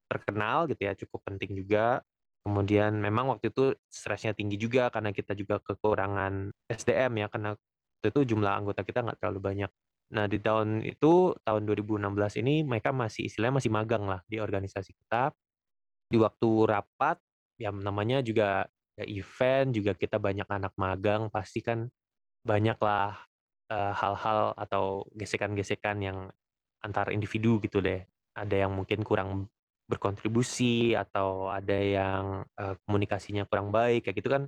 terkenal 0.06 0.70
gitu 0.70 0.82
ya, 0.86 0.94
cukup 0.94 1.26
penting 1.26 1.58
juga. 1.58 2.06
Kemudian 2.46 3.02
memang 3.02 3.34
waktu 3.34 3.50
itu 3.50 3.74
stresnya 3.90 4.38
tinggi 4.38 4.62
juga 4.62 4.94
karena 4.94 5.10
kita 5.10 5.34
juga 5.34 5.58
kekurangan 5.58 6.54
SDM 6.70 7.26
ya, 7.26 7.28
karena 7.32 7.58
waktu 7.58 8.08
itu 8.14 8.22
jumlah 8.36 8.54
anggota 8.54 8.86
kita 8.86 9.02
nggak 9.02 9.18
terlalu 9.18 9.40
banyak. 9.42 9.72
Nah 10.14 10.30
di 10.30 10.38
tahun 10.38 10.86
itu, 10.86 11.34
tahun 11.42 11.66
2016 11.66 12.38
ini 12.38 12.62
mereka 12.62 12.94
masih 12.94 13.26
istilahnya 13.26 13.58
masih 13.58 13.72
magang 13.74 14.06
lah 14.06 14.22
di 14.30 14.38
organisasi 14.38 14.94
kita. 14.94 15.34
Di 16.06 16.22
waktu 16.22 16.50
rapat, 16.70 17.18
ya 17.58 17.74
namanya 17.74 18.22
juga 18.22 18.70
ya 19.00 19.06
event, 19.08 19.72
juga 19.76 19.94
kita 19.98 20.18
banyak 20.22 20.48
anak 20.50 20.74
magang, 20.80 21.28
pasti 21.34 21.60
kan 21.66 21.90
banyaklah, 22.46 23.18
eee, 23.72 23.94
hal-hal 23.98 24.54
atau 24.58 25.06
gesekan-gesekan 25.18 25.98
yang 26.04 26.20
antar 26.86 27.10
individu 27.14 27.58
gitu 27.64 27.82
deh. 27.84 28.06
Ada 28.38 28.68
yang 28.68 28.74
mungkin 28.78 29.02
kurang 29.08 29.50
berkontribusi 29.90 30.94
atau 30.98 31.50
ada 31.54 31.78
yang, 31.78 32.46
eee, 32.58 32.76
komunikasinya 32.88 33.46
kurang 33.50 33.70
baik, 33.76 34.08
kayak 34.10 34.18
gitu 34.22 34.30
kan 34.34 34.44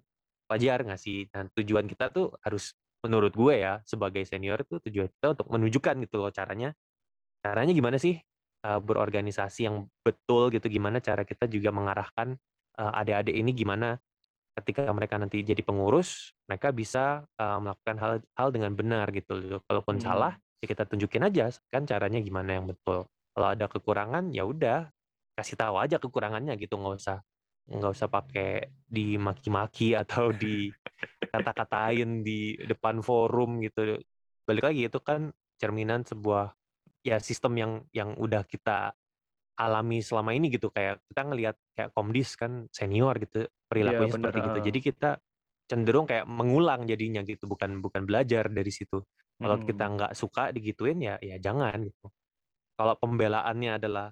wajar 0.51 0.81
nggak 0.85 0.99
sih? 1.01 1.27
Dan 1.33 1.49
tujuan 1.57 1.85
kita 1.89 2.09
tuh 2.13 2.33
harus 2.45 2.73
menurut 3.05 3.33
gue 3.35 3.55
ya, 3.63 3.81
sebagai 3.87 4.23
senior 4.27 4.61
tuh 4.67 4.79
tujuan 4.89 5.07
kita 5.11 5.37
untuk 5.37 5.47
menunjukkan 5.53 5.95
gitu 6.07 6.15
loh 6.23 6.31
caranya 6.33 6.73
caranya 7.45 7.73
gimana 7.75 7.97
sih, 8.01 8.17
eee, 8.65 8.79
berorganisasi 8.83 9.67
yang 9.69 9.87
betul 10.05 10.49
gitu, 10.53 10.65
gimana 10.71 10.99
cara 11.03 11.23
kita 11.27 11.45
juga 11.49 11.69
mengarahkan, 11.75 12.35
eee, 12.79 12.91
adik-adik 13.03 13.35
ini 13.37 13.51
gimana 13.55 13.97
ketika 14.57 14.89
mereka 14.91 15.15
nanti 15.21 15.41
jadi 15.45 15.61
pengurus, 15.61 16.33
mereka 16.49 16.73
bisa, 16.73 17.23
eee, 17.37 17.57
melakukan 17.63 17.95
hal 18.01 18.13
hal 18.37 18.49
dengan 18.55 18.73
benar 18.73 19.07
gitu 19.13 19.37
loh. 19.37 19.61
Kalaupun 19.69 20.01
salah, 20.01 20.33
Mhm. 20.33 20.63
ya 20.63 20.65
kita 20.73 20.83
tunjukin 20.89 21.23
aja 21.29 21.45
kan 21.69 21.85
caranya 21.85 22.19
gimana 22.23 22.57
yang 22.57 22.65
betul. 22.69 23.05
Kalau 23.37 23.47
ada 23.53 23.65
kekurangan, 23.69 24.33
ya 24.33 24.43
udah 24.49 24.89
kasih 25.37 25.55
tahu 25.59 25.77
aja 25.77 26.01
kekurangannya 26.01 26.57
gitu, 26.57 26.75
nggak 26.81 26.97
usah 26.97 27.17
nggak 27.67 27.91
usah 27.93 28.09
pakai 28.09 28.71
dimaki-maki 28.89 29.93
atau 30.01 30.31
dikata-katain 30.33 32.23
di 32.25 32.57
depan 32.65 32.99
forum 33.03 33.61
gitu. 33.63 33.99
Balik 34.47 34.63
lagi 34.71 34.81
itu 34.89 34.99
kan 35.03 35.29
cerminan 35.59 36.05
sebuah, 36.07 36.53
ya 37.05 37.17
sistem 37.21 37.53
yang 37.59 37.71
yang 37.93 38.09
udah 38.17 38.43
kita 38.47 38.93
alami 39.59 39.99
selama 40.05 40.31
ini 40.37 40.53
gitu, 40.53 40.69
kayak 40.73 41.01
kita 41.11 41.21
ngelihat 41.27 41.55
kayak 41.77 41.91
Komdis 41.97 42.37
kan 42.39 42.69
senior 42.73 43.17
gitu, 43.21 43.49
Iya 43.81 43.97
perilakunya 43.97 44.13
bener, 44.13 44.33
seperti 44.33 44.47
gitu. 44.49 44.59
Jadi 44.61 44.79
kita 44.81 45.19
cenderung 45.69 46.05
kayak 46.09 46.25
mengulang 46.29 46.85
jadinya 46.87 47.21
gitu, 47.25 47.45
bukan 47.49 47.81
bukan 47.83 48.05
belajar 48.09 48.47
dari 48.53 48.69
situ. 48.73 49.03
Kalau 49.43 49.57
kita 49.61 49.83
Mhm. 49.83 49.93
nggak 49.93 50.11
suka 50.17 50.49
digituin 50.55 50.99
ya 51.03 51.15
ya 51.21 51.37
jangan 51.41 51.77
gitu. 51.85 52.09
Kalau 52.77 52.95
pembelaannya 52.99 53.71
adalah, 53.81 54.07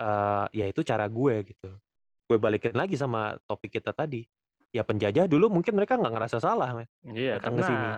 eee, 0.00 0.46
ya 0.64 0.66
itu 0.70 0.82
cara 0.86 1.06
gue 1.10 1.36
gitu. 1.50 1.70
Gue 2.30 2.38
balikin 2.40 2.74
lagi 2.76 2.96
sama 2.98 3.36
topik 3.48 3.78
kita 3.80 3.92
tadi, 3.96 4.24
ya 4.74 4.82
penjajah 4.86 5.26
dulu 5.30 5.50
mungkin 5.52 5.74
mereka 5.78 5.96
nggak 6.00 6.14
ngerasa 6.16 6.38
salah 6.42 6.70
men, 6.76 6.88
Iya, 7.04 7.32
datang 7.32 7.54
ke 7.58 7.62
karena 7.62 7.68
sini. 7.68 7.88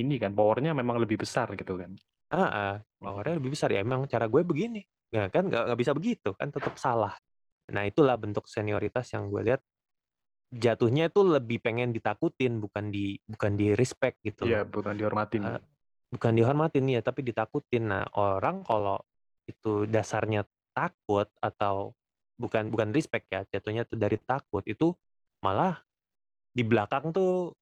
ini 0.00 0.14
kan 0.22 0.32
power-nya 0.38 0.72
memang 0.80 0.96
lebih 1.02 1.18
besar 1.22 1.48
gitu 1.58 1.74
kan. 1.80 1.92
Heeh, 2.30 2.74
Mhm. 3.00 3.10
power-nya 3.10 3.34
lebih 3.42 3.50
besar, 3.54 3.68
ya 3.74 3.82
emang 3.86 4.06
cara 4.10 4.26
gue 4.30 4.42
begini. 4.46 4.80
Ya 5.10 5.26
kan 5.26 5.42
nggak 5.50 5.62
nggak 5.70 5.80
bisa 5.82 5.92
begitu, 5.94 6.30
kan 6.38 6.48
tetap 6.54 6.74
salah. 6.78 7.14
Nah 7.74 7.82
itulah 7.86 8.14
bentuk 8.18 8.46
senioritas 8.46 9.10
yang 9.14 9.26
gue 9.30 9.42
lihat, 9.42 9.60
jatuhnya 10.50 11.10
itu 11.10 11.20
lebih 11.22 11.58
pengen 11.62 11.90
ditakutin 11.94 12.58
bukan 12.58 12.90
di 12.90 13.18
bukan 13.26 13.54
di-respect 13.54 14.18
gitu 14.26 14.50
Iya, 14.50 14.66
bukan 14.66 14.94
dihormatin. 14.98 15.42
Eee, 15.46 15.60
bukan 16.14 16.32
dihormatin, 16.38 16.84
ya 16.90 17.00
tapi 17.02 17.20
ditakutin. 17.26 17.90
Nah 17.90 18.04
orang 18.18 18.62
kalau 18.66 18.98
itu 19.46 19.86
dasarnya 19.90 20.46
takut 20.74 21.26
atau 21.42 21.94
bukan 22.38 22.70
bukan 22.72 22.90
respect 22.94 23.26
ya, 23.30 23.42
jatuhnya 23.50 23.82
tuh 23.86 23.98
dari 23.98 24.18
takut, 24.22 24.62
itu 24.66 24.94
malah 25.42 25.78
di 26.54 26.62
belakang 26.66 27.10
tuh 27.14 27.54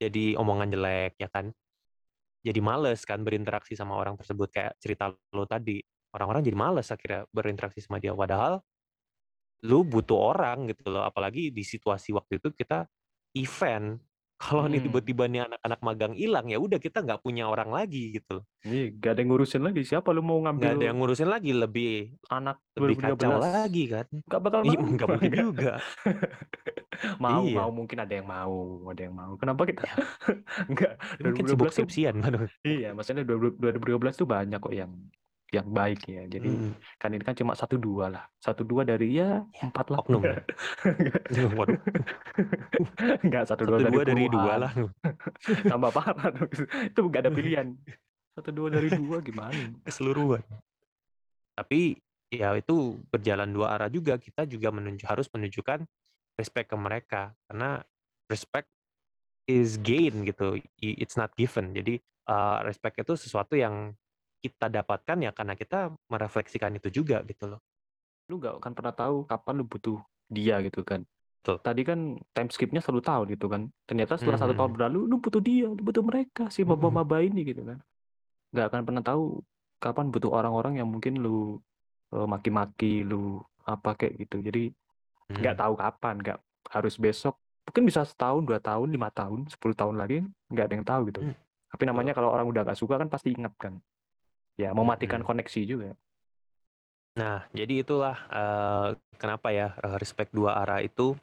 jadi 0.00 0.36
omongan 0.40 0.68
jelek 0.74 1.12
ya 1.20 1.28
kan. 1.32 1.52
Jadi 2.46 2.60
males 2.62 3.02
kan 3.04 3.20
berinteraksi 3.26 3.74
sama 3.74 3.98
orang 3.98 4.14
tersebut, 4.16 4.48
kayak 4.54 4.72
cerita 4.82 5.10
lu 5.34 5.44
tadi. 5.44 5.82
Orang-orang 6.18 6.42
jadi 6.42 6.58
males 6.58 6.88
akhirnya 6.90 7.24
berinteraksi 7.30 7.78
sama 7.80 8.02
dia, 8.02 8.12
padahal 8.12 8.60
lu 9.66 9.82
butuh 9.82 10.18
orang 10.34 10.70
gitu 10.70 10.86
loh, 10.90 11.02
apalagi 11.02 11.50
di 11.50 11.62
situasi 11.66 12.14
waktu 12.14 12.38
itu 12.42 12.48
kita 12.54 12.86
event. 13.34 13.98
Kalau 14.42 14.70
nih 14.70 14.78
Mhm. 14.78 14.86
tiba-tiba 14.86 15.24
nih 15.26 15.42
anak-anak 15.50 15.80
magang 15.82 16.14
ilang, 16.14 16.46
ya 16.46 16.58
udah 16.62 16.78
kita 16.78 17.02
nggak 17.02 17.22
punya 17.26 17.50
orang 17.50 17.70
lagi 17.74 18.14
gitu. 18.22 18.46
Iya, 18.66 18.82
nggak 18.98 19.10
ada 19.12 19.20
yang 19.22 19.28
ngurusin 19.30 19.62
lagi, 19.66 19.80
siapa 19.90 20.08
lu 20.16 20.22
mau 20.28 20.38
Nggak 20.58 20.70
ada 20.74 20.82
ngambil 20.82 20.88
yang 20.90 20.96
ngurusin 20.98 21.28
lagi, 21.34 21.50
lebih 21.62 21.90
anak 22.36 22.56
lebih 22.78 22.96
kacau 22.98 23.32
2013? 23.32 23.44
lagi 23.44 23.84
kan. 23.92 24.06
Nggak 24.28 24.40
bakal 24.44 24.60
Iya, 24.66 24.76
mau, 24.78 24.84
nggak 24.94 25.08
mungkin 25.14 25.32
juga. 25.34 25.72
Mau 27.22 27.42
mau 27.56 27.70
Iya. 27.70 27.74
mungkin 27.78 27.98
ada 28.02 28.12
yang 28.18 28.26
mau 28.26 28.54
ada 28.90 29.00
yang 29.06 29.14
mau. 29.14 29.32
Kenapa 29.38 29.62
kita 29.70 29.82
Ya. 29.86 29.94
nggak 30.72 30.92
mungkin 31.22 31.44
sibuk 31.46 31.70
2012 31.70 31.74
skripsian 31.74 32.14
iya, 32.66 32.90
maksudnya 32.96 33.22
dua 33.26 33.36
ribu 33.38 33.56
dua 33.62 33.70
ribu 33.74 33.84
dua 33.90 33.98
belas 34.02 34.14
tuh 34.18 34.28
banyak 34.28 34.58
kok 34.58 34.74
yang 34.74 34.92
yang 35.48 35.68
baik 35.72 36.04
ya. 36.04 36.22
Jadi 36.28 36.48
Mhm. 36.60 36.72
kan 37.00 37.10
ini 37.14 37.24
kan 37.24 37.34
cuma 37.36 37.52
1, 37.56 37.80
2 37.80 38.12
lah, 38.12 38.24
1, 38.40 38.62
2 38.64 38.84
dari 38.84 39.16
ya 39.16 39.44
Ya, 39.56 39.68
4 39.72 39.88
lah. 39.88 39.98
oknum 40.04 40.22
ya. 40.28 40.38
Waduh. 41.58 41.80
Enggak 43.24 43.44
1, 43.48 43.62
2 43.64 43.78
1, 43.80 43.84
dari 43.88 43.94
2 43.96 44.02
dari 44.04 44.24
2 44.28 44.28
puluhan. 44.28 44.58
lah. 44.60 44.72
Tambah 45.72 45.90
parah 45.92 46.28
dong 46.32 46.48
itu. 46.52 46.64
Itu 46.92 47.00
nggak 47.08 47.22
ada 47.24 47.32
pilihan. 47.32 47.66
1, 48.36 48.50
2 48.52 48.68
dari 48.68 48.88
2 48.92 49.16
gimana? 49.24 49.72
Keseluruhan. 49.88 50.44
Tapi, 51.58 51.98
ya 52.30 52.54
itu 52.54 53.00
berjalan 53.10 53.50
dua 53.50 53.74
arah 53.74 53.90
juga, 53.90 54.14
kita 54.20 54.46
juga 54.46 54.70
menunju 54.70 55.02
harus 55.10 55.26
menunjukkan 55.32 55.82
respect 56.38 56.70
ke 56.70 56.76
mereka. 56.78 57.22
Karena 57.50 57.82
respect 58.30 58.70
is 59.48 59.80
gain 59.80 60.22
gitu, 60.28 60.60
i 60.60 60.88
it's 61.02 61.18
not 61.18 61.34
given. 61.34 61.74
Jadi, 61.74 61.98
eee, 62.04 62.58
respect 62.62 63.00
itu 63.02 63.16
sesuatu 63.18 63.58
yang 63.58 63.96
kita 64.44 64.70
dapatkan 64.70 65.18
ya 65.24 65.30
karena 65.34 65.54
kita 65.58 65.92
merefleksikan 66.10 66.74
itu 66.78 66.88
juga 67.02 67.22
gitu 67.26 67.50
loh. 67.56 67.60
Lu 68.30 68.38
nggak 68.40 68.60
akan 68.62 68.72
pernah 68.76 68.94
tahu 68.94 69.24
kapan 69.28 69.54
lu 69.60 69.64
butuh 69.66 69.98
dia 70.30 70.60
gitu 70.64 70.82
kan. 70.86 71.02
Betul. 71.42 71.56
Tadi 71.62 71.82
kan 71.86 71.98
time 72.36 72.50
skip-nya 72.52 72.80
selalu 72.84 73.02
tahun 73.02 73.26
gitu 73.34 73.46
kan. 73.48 73.62
Ternyata 73.88 74.18
setelah 74.20 74.38
1 74.40 74.54
tahun 74.58 74.70
Mhm. 74.70 74.76
berlalu, 74.76 75.00
lu 75.08 75.16
butuh 75.22 75.42
dia, 75.42 75.66
lu 75.70 75.80
butuh 75.82 76.04
mereka, 76.04 76.50
si 76.52 76.62
Mhm. 76.66 76.70
maba-maba 76.70 77.18
ini 77.24 77.40
gitu 77.46 77.62
kan. 77.64 77.78
Nggak 78.54 78.66
akan 78.72 78.80
pernah 78.88 79.02
tahu 79.04 79.22
kapan 79.82 80.06
butuh 80.14 80.30
orang-orang 80.34 80.80
yang 80.82 80.88
mungkin 80.90 81.20
lu, 81.22 81.58
eee, 82.14 82.26
maki-maki, 82.28 83.02
lu 83.06 83.40
apa 83.68 83.94
kek 83.98 84.16
gitu. 84.20 84.40
Jadi 84.42 84.72
nggak 85.30 85.56
Mhm. 85.56 85.60
tahu 85.60 85.74
kapan, 85.78 86.14
nggak 86.24 86.38
harus 86.74 86.94
besok, 87.00 87.36
mungkin 87.68 87.84
bisa 87.88 88.02
setahun, 88.04 88.42
2 88.44 88.58
tahun, 88.60 88.88
5 88.92 89.08
tahun, 89.12 89.48
10 89.52 89.76
tahun 89.76 89.96
lagi, 90.00 90.24
nggak 90.52 90.64
ada 90.68 90.74
yang 90.76 90.86
tahu 90.88 91.00
gitu. 91.12 91.20
Mmm, 91.24 91.36
Tapi 91.72 91.82
namanya 91.88 92.12
kalau 92.16 92.32
orang 92.32 92.48
udah 92.48 92.62
nggak 92.64 92.78
suka 92.80 92.96
kan 93.00 93.08
pasti 93.12 93.32
ingat 93.36 93.52
kan. 93.60 93.80
Ya 94.58 94.74
mematikan 94.74 95.22
Mhm. 95.22 95.28
koneksi 95.30 95.60
juga. 95.62 95.90
Nah, 97.16 97.48
jadi 97.56 97.80
itulah, 97.86 98.16
eee, 98.28 98.88
kenapa 99.16 99.48
ya, 99.54 99.72
eee, 99.80 99.96
respect 100.02 100.34
dua 100.34 100.60
arah 100.60 100.84
itu 100.84 101.16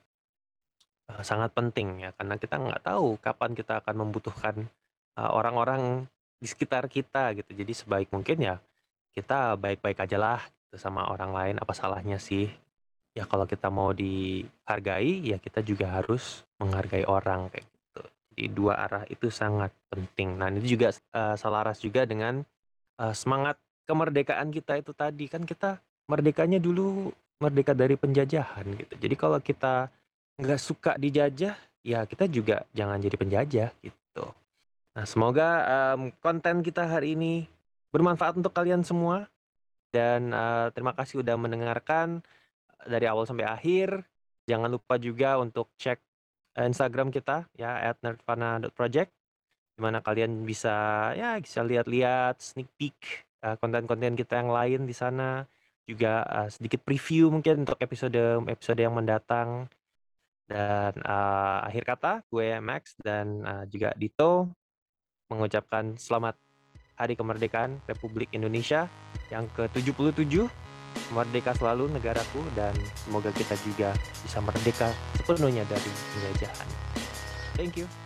eee, 1.09 1.21
sangat 1.21 1.53
penting 1.53 2.01
ya, 2.01 2.09
karena 2.17 2.35
kita 2.41 2.57
nggak 2.57 2.81
tahu 2.81 3.17
kapan 3.21 3.51
kita 3.53 3.77
akan 3.83 3.95
membutuhkan, 4.07 4.55
orang-orang 5.15 6.03
di 6.43 6.47
sekitar 6.49 6.91
kita 6.91 7.31
gitu. 7.39 7.55
Jadi 7.55 7.71
sebaik 7.71 8.11
mungkin 8.11 8.35
ya 8.43 8.55
kita 9.15 9.55
baik-baik 9.59 10.03
ajalah 10.07 10.43
gitu 10.67 10.77
sama 10.81 11.07
orang 11.11 11.31
lain, 11.35 11.55
apa 11.61 11.73
salahnya 11.75 12.17
sih? 12.21 12.49
Ya 13.17 13.25
kalau 13.27 13.45
kita 13.49 13.69
mau 13.71 13.91
dihargai, 13.95 15.23
ya 15.31 15.37
kita 15.39 15.61
juga 15.65 15.91
harus 15.99 16.43
menghargai 16.61 17.05
orang 17.07 17.47
kayak 17.53 17.65
gitu. 17.69 18.01
Jadi 18.35 18.45
dua 18.51 18.73
arah 18.87 19.03
itu 19.11 19.27
sangat 19.31 19.71
penting. 19.91 20.35
Nah 20.39 20.49
ini 20.51 20.63
juga, 20.67 20.91
eee, 20.93 21.35
selaras 21.39 21.79
juga 21.83 22.03
dengan, 22.09 22.43
eee, 22.99 23.13
semangat 23.15 23.59
kemerdekaan 23.85 24.49
kita 24.49 24.79
itu 24.79 24.91
tadi. 24.95 25.25
Kan 25.29 25.43
kita 25.45 25.79
merdekanya 26.09 26.61
dulu 26.61 27.11
merdeka 27.41 27.75
dari 27.75 27.99
penjajahan 27.99 28.65
gitu. 28.79 28.93
Jadi 28.95 29.15
kalau 29.17 29.39
kita 29.41 29.91
nggak 30.39 30.61
suka 30.61 30.95
dijajah, 30.95 31.55
ya 31.83 31.99
kita 32.07 32.25
juga 32.31 32.63
jangan 32.71 32.99
jadi 32.99 33.15
penjajah 33.15 33.69
gitu. 33.83 34.25
Nah 34.95 35.05
semoga, 35.05 35.47
mmm, 35.95 36.15
konten 36.23 36.63
kita 36.63 36.87
hari 36.87 37.15
ini 37.19 37.45
bermanfaat 37.91 38.39
untuk 38.39 38.55
kalian 38.55 38.83
semua 38.83 39.27
dan, 39.91 40.31
eee, 40.31 40.67
terima 40.75 40.95
kasih 40.95 41.23
udah 41.23 41.35
mendengarkan 41.35 42.23
dari 42.87 43.07
awal 43.07 43.27
sampai 43.27 43.47
akhir. 43.47 44.03
Jangan 44.45 44.69
lupa 44.69 44.95
juga 45.01 45.41
untuk 45.41 45.71
cek, 45.81 45.97
Instagram 46.55 47.09
kita 47.11 47.49
ya 47.57 47.81
@nerdvana.project 47.99 49.11
di 49.75 49.79
mana 49.83 49.99
kalian 49.99 50.47
bisa 50.47 50.71
ya 51.19 51.35
bisa 51.39 51.59
lihat-lihat, 51.59 52.39
sneak 52.39 52.71
peek, 52.79 52.95
eee, 53.43 53.55
konten-konten 53.59 54.15
kita 54.15 54.39
yang 54.39 54.51
lain 54.51 54.81
di 54.87 54.95
sana. 54.95 55.43
Juga, 55.83 56.23
eee, 56.25 56.49
sedikit 56.55 56.81
preview 56.87 57.27
mungkin 57.27 57.67
untuk 57.67 57.77
episode-episode 57.83 58.79
yang 58.79 58.95
mendatang. 58.95 59.67
Dan, 60.47 60.93
eee, 60.95 61.57
akhir 61.67 61.83
kata 61.83 62.11
gue 62.31 62.47
Max 62.63 62.95
dan, 63.03 63.43
eee, 63.43 63.63
juga 63.67 63.89
Dito 63.99 64.47
mengucapkan 65.27 65.97
selamat 65.99 66.37
Hari 66.95 67.19
Kemerdekaan 67.19 67.83
Republik 67.91 68.31
Indonesia 68.31 68.87
yang 69.33 69.49
ke-77. 69.51 70.47
Merdeka 71.11 71.51
selalu 71.59 71.91
negaraku 71.91 72.39
dan 72.55 72.71
semoga 72.95 73.29
kita 73.35 73.59
juga 73.67 73.91
bisa 74.23 74.39
merdeka 74.39 74.89
sepenuhnya 75.19 75.67
dari 75.67 75.91
penjajahan. 76.15 76.69
Thank 77.59 77.75
you. 77.75 78.04